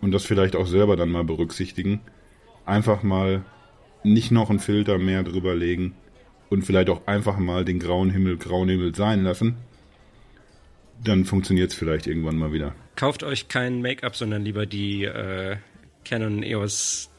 [0.00, 2.00] und das vielleicht auch selber dann mal berücksichtigen.
[2.66, 3.44] Einfach mal
[4.04, 5.94] nicht noch einen Filter mehr drüber legen
[6.50, 9.56] und vielleicht auch einfach mal den grauen Himmel grauen Himmel sein lassen.
[11.02, 12.74] Dann funktioniert es vielleicht irgendwann mal wieder.
[12.96, 15.56] Kauft euch kein Make-up, sondern lieber die äh,
[16.04, 17.10] Canon EOS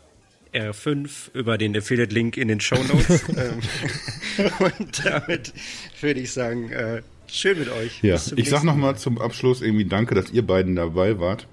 [0.54, 3.28] R5 über den Affiliate-Link in den Show Notes.
[3.30, 5.54] ähm, und damit
[6.00, 8.02] würde ich sagen, äh, schön mit euch.
[8.02, 11.48] Ja, ich sag nochmal zum Abschluss irgendwie danke, dass ihr beiden dabei wart.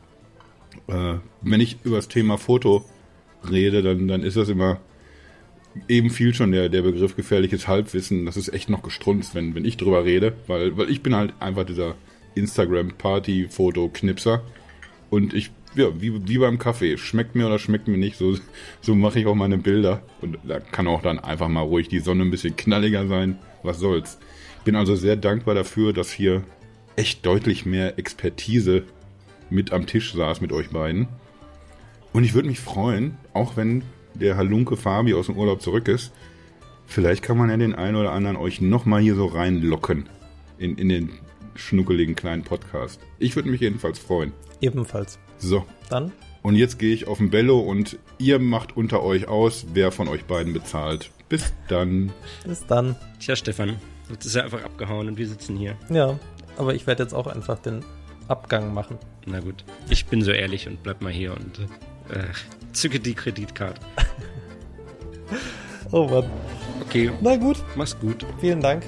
[0.87, 2.85] Äh, wenn ich über das Thema Foto
[3.51, 4.81] rede, dann, dann ist das immer
[5.89, 8.27] eben fiel schon der, der Begriff gefährliches Halbwissen.
[8.27, 11.35] Das ist echt noch gestrunzt, wenn, wenn ich drüber rede, weil, weil ich bin halt
[11.41, 11.95] einfach dieser
[12.35, 14.43] Instagram-Party-Foto-Knipser.
[15.11, 18.37] Und ich, ja, wie, wie beim Kaffee, schmeckt mir oder schmeckt mir nicht, so,
[18.81, 20.03] so mache ich auch meine Bilder.
[20.21, 23.39] Und da kann auch dann einfach mal ruhig die Sonne ein bisschen knalliger sein.
[23.63, 24.19] Was soll's.
[24.65, 26.45] Bin also sehr dankbar dafür, dass hier
[26.97, 28.85] echt deutlich mehr Expertise
[29.51, 31.09] mit am Tisch saß mit euch beiden.
[32.13, 33.83] Und ich würde mich freuen, auch wenn
[34.15, 36.13] der Halunke Fabi aus dem Urlaub zurück ist,
[36.87, 40.09] vielleicht kann man ja den einen oder anderen euch nochmal hier so reinlocken
[40.59, 41.11] in, in den
[41.55, 43.01] schnuckeligen kleinen Podcast.
[43.19, 44.33] Ich würde mich jedenfalls freuen.
[44.61, 45.19] Ebenfalls.
[45.39, 45.65] So.
[45.91, 46.13] Dann?
[46.43, 50.09] Und jetzt gehe ich auf den Bello und ihr macht unter euch aus, wer von
[50.09, 51.11] euch beiden bezahlt.
[51.29, 52.13] Bis dann.
[52.45, 52.97] Bis dann.
[53.21, 53.77] Tja, Stefan,
[54.11, 55.77] jetzt ist er einfach abgehauen und wir sitzen hier.
[55.89, 56.19] Ja,
[56.57, 57.85] aber ich werde jetzt auch einfach den
[58.29, 58.99] Abgang machen.
[59.27, 61.61] Na gut, ich bin so ehrlich und bleib mal hier und
[62.11, 62.25] äh,
[62.73, 63.81] zücke die Kreditkarte.
[65.93, 66.31] oh Mann.
[66.83, 67.11] Okay.
[67.21, 67.57] Na gut.
[67.77, 68.27] Mach's gut.
[68.41, 68.83] Vielen Dank.